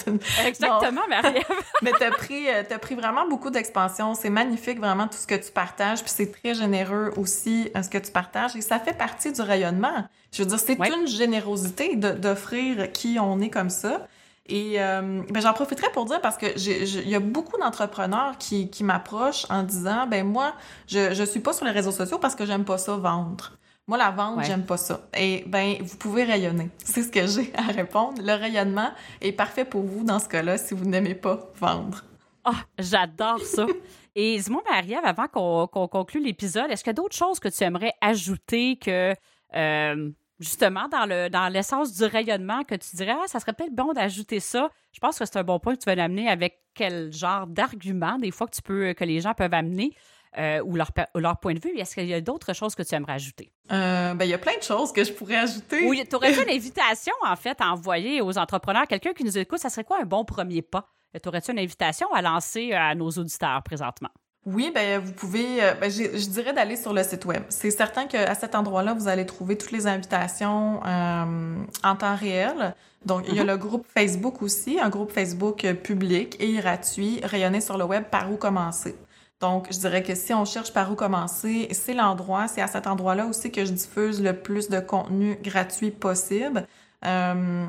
[0.47, 1.41] Exactement, Marie.
[1.83, 4.13] Mais tu as, pris, euh, as pris vraiment beaucoup d'expansion.
[4.13, 6.03] C'est magnifique, vraiment, tout ce que tu partages.
[6.03, 8.55] Puis c'est très généreux aussi, euh, ce que tu partages.
[8.55, 10.05] Et ça fait partie du rayonnement.
[10.35, 14.07] Je veux dire, c'est une générosité d'offrir qui on est comme ça.
[14.49, 18.83] Et ben j'en profiterai pour dire parce que il y a beaucoup d'entrepreneurs qui, qui
[18.83, 20.53] m'approchent en disant ben moi
[20.89, 23.53] je je suis pas sur les réseaux sociaux parce que j'aime pas ça vendre.
[23.89, 25.01] Moi, la vente, j'aime pas ça.
[25.17, 26.71] Et ben, vous pouvez rayonner.
[26.79, 28.23] C'est ce que j'ai à répondre.
[28.23, 32.05] Le rayonnement est parfait pour vous dans ce cas-là si vous n'aimez pas vendre.
[32.45, 33.67] Ah, j'adore ça.
[34.15, 37.65] Et dis-moi, Marie-Ève, avant qu'on conclue l'épisode, est-ce qu'il y a d'autres choses que tu
[37.65, 39.15] aimerais ajouter que,
[39.55, 43.75] euh, justement, dans le dans l'essence du rayonnement, que tu dirais, ah, ça serait peut-être
[43.75, 44.71] bon d'ajouter ça?
[44.93, 48.19] Je pense que c'est un bon point que tu vas l'amener avec quel genre d'argument,
[48.19, 49.93] des fois, que, tu peux, que les gens peuvent amener.
[50.39, 51.79] Euh, ou, leur, leur, point de vue.
[51.79, 53.53] Est-ce qu'il y a d'autres choses que tu aimerais ajouter?
[53.71, 55.87] Euh, ben, il y a plein de choses que je pourrais ajouter.
[55.87, 58.87] Oui, tu aurais une invitation, en fait, à envoyer aux entrepreneurs.
[58.87, 60.87] Quelqu'un qui nous écoute, ça serait quoi un bon premier pas?
[61.23, 64.09] Tu aurais-tu une invitation à lancer à nos auditeurs présentement?
[64.47, 67.43] Oui, ben vous pouvez, euh, ben, je, dirais d'aller sur le site web.
[67.51, 72.75] C'est certain qu'à cet endroit-là, vous allez trouver toutes les invitations en temps réel.
[73.05, 73.47] Donc, il y a mm-hmm.
[73.47, 78.33] le groupe Facebook aussi, un groupe Facebook public et gratuit, rayonné sur le web par
[78.33, 78.97] où commencer.
[79.43, 82.87] Donc, je dirais que si on cherche par où commencer, c'est l'endroit, c'est à cet
[82.87, 86.65] endroit-là aussi que je diffuse le plus de contenu gratuit possible.
[87.05, 87.67] Euh,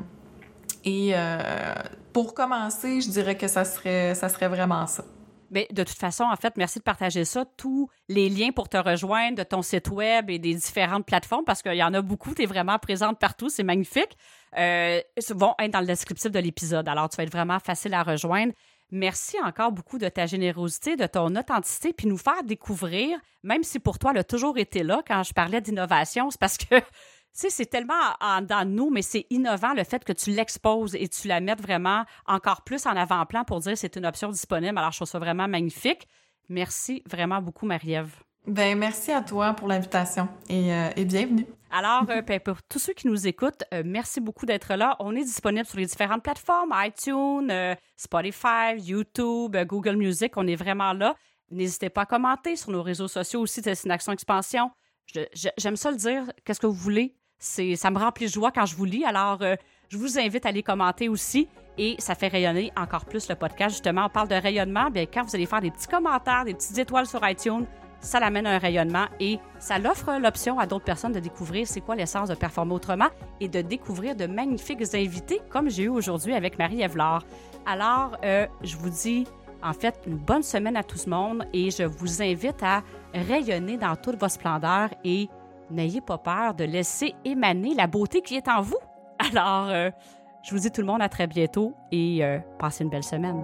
[0.84, 1.74] et euh,
[2.12, 5.04] pour commencer, je dirais que ça serait, ça serait vraiment ça.
[5.50, 7.44] Mais de toute façon, en fait, merci de partager ça.
[7.56, 11.62] Tous les liens pour te rejoindre de ton site web et des différentes plateformes, parce
[11.62, 14.16] qu'il y en a beaucoup, tu es vraiment présente partout, c'est magnifique,
[14.58, 15.00] euh,
[15.30, 16.88] vont être dans le descriptif de l'épisode.
[16.88, 18.52] Alors, tu vas être vraiment facile à rejoindre.
[18.96, 23.80] Merci encore beaucoup de ta générosité, de ton authenticité, puis nous faire découvrir, même si
[23.80, 26.76] pour toi, elle a toujours été là quand je parlais d'innovation, c'est parce que,
[27.32, 31.26] c'est tellement en, dans nous, mais c'est innovant le fait que tu l'exposes et tu
[31.26, 34.78] la mettes vraiment encore plus en avant-plan pour dire c'est une option disponible.
[34.78, 36.06] Alors, je trouve ça vraiment magnifique.
[36.48, 38.14] Merci vraiment beaucoup, Marie-Ève.
[38.46, 41.46] Ben, merci à toi pour l'invitation et, euh, et bienvenue.
[41.76, 44.94] Alors, euh, ben, pour tous ceux qui nous écoutent, euh, merci beaucoup d'être là.
[45.00, 50.36] On est disponible sur les différentes plateformes, iTunes, euh, Spotify, YouTube, Google Music.
[50.36, 51.16] On est vraiment là.
[51.50, 54.70] N'hésitez pas à commenter sur nos réseaux sociaux aussi, Destination Expansion.
[55.58, 56.22] J'aime ça le dire.
[56.44, 57.16] Qu'est-ce que vous voulez?
[57.40, 59.04] C'est, ça me remplit de joie quand je vous lis.
[59.04, 59.42] Alors,
[59.88, 63.70] Je vous invite à les commenter aussi et ça fait rayonner encore plus le podcast.
[63.70, 64.90] Justement, on parle de rayonnement.
[64.90, 67.66] Bien, quand vous allez faire des petits commentaires, des petites étoiles sur iTunes,
[68.04, 71.80] ça l'amène à un rayonnement et ça l'offre l'option à d'autres personnes de découvrir c'est
[71.80, 73.08] quoi l'essence de performer autrement
[73.40, 76.96] et de découvrir de magnifiques invités comme j'ai eu aujourd'hui avec Marie-Ève
[77.66, 79.26] Alors, euh, je vous dis
[79.62, 82.82] en fait une bonne semaine à tout le monde et je vous invite à
[83.14, 85.28] rayonner dans toute votre splendeur et
[85.70, 88.78] n'ayez pas peur de laisser émaner la beauté qui est en vous.
[89.18, 89.90] Alors, euh,
[90.42, 93.42] je vous dis tout le monde à très bientôt et euh, passez une belle semaine.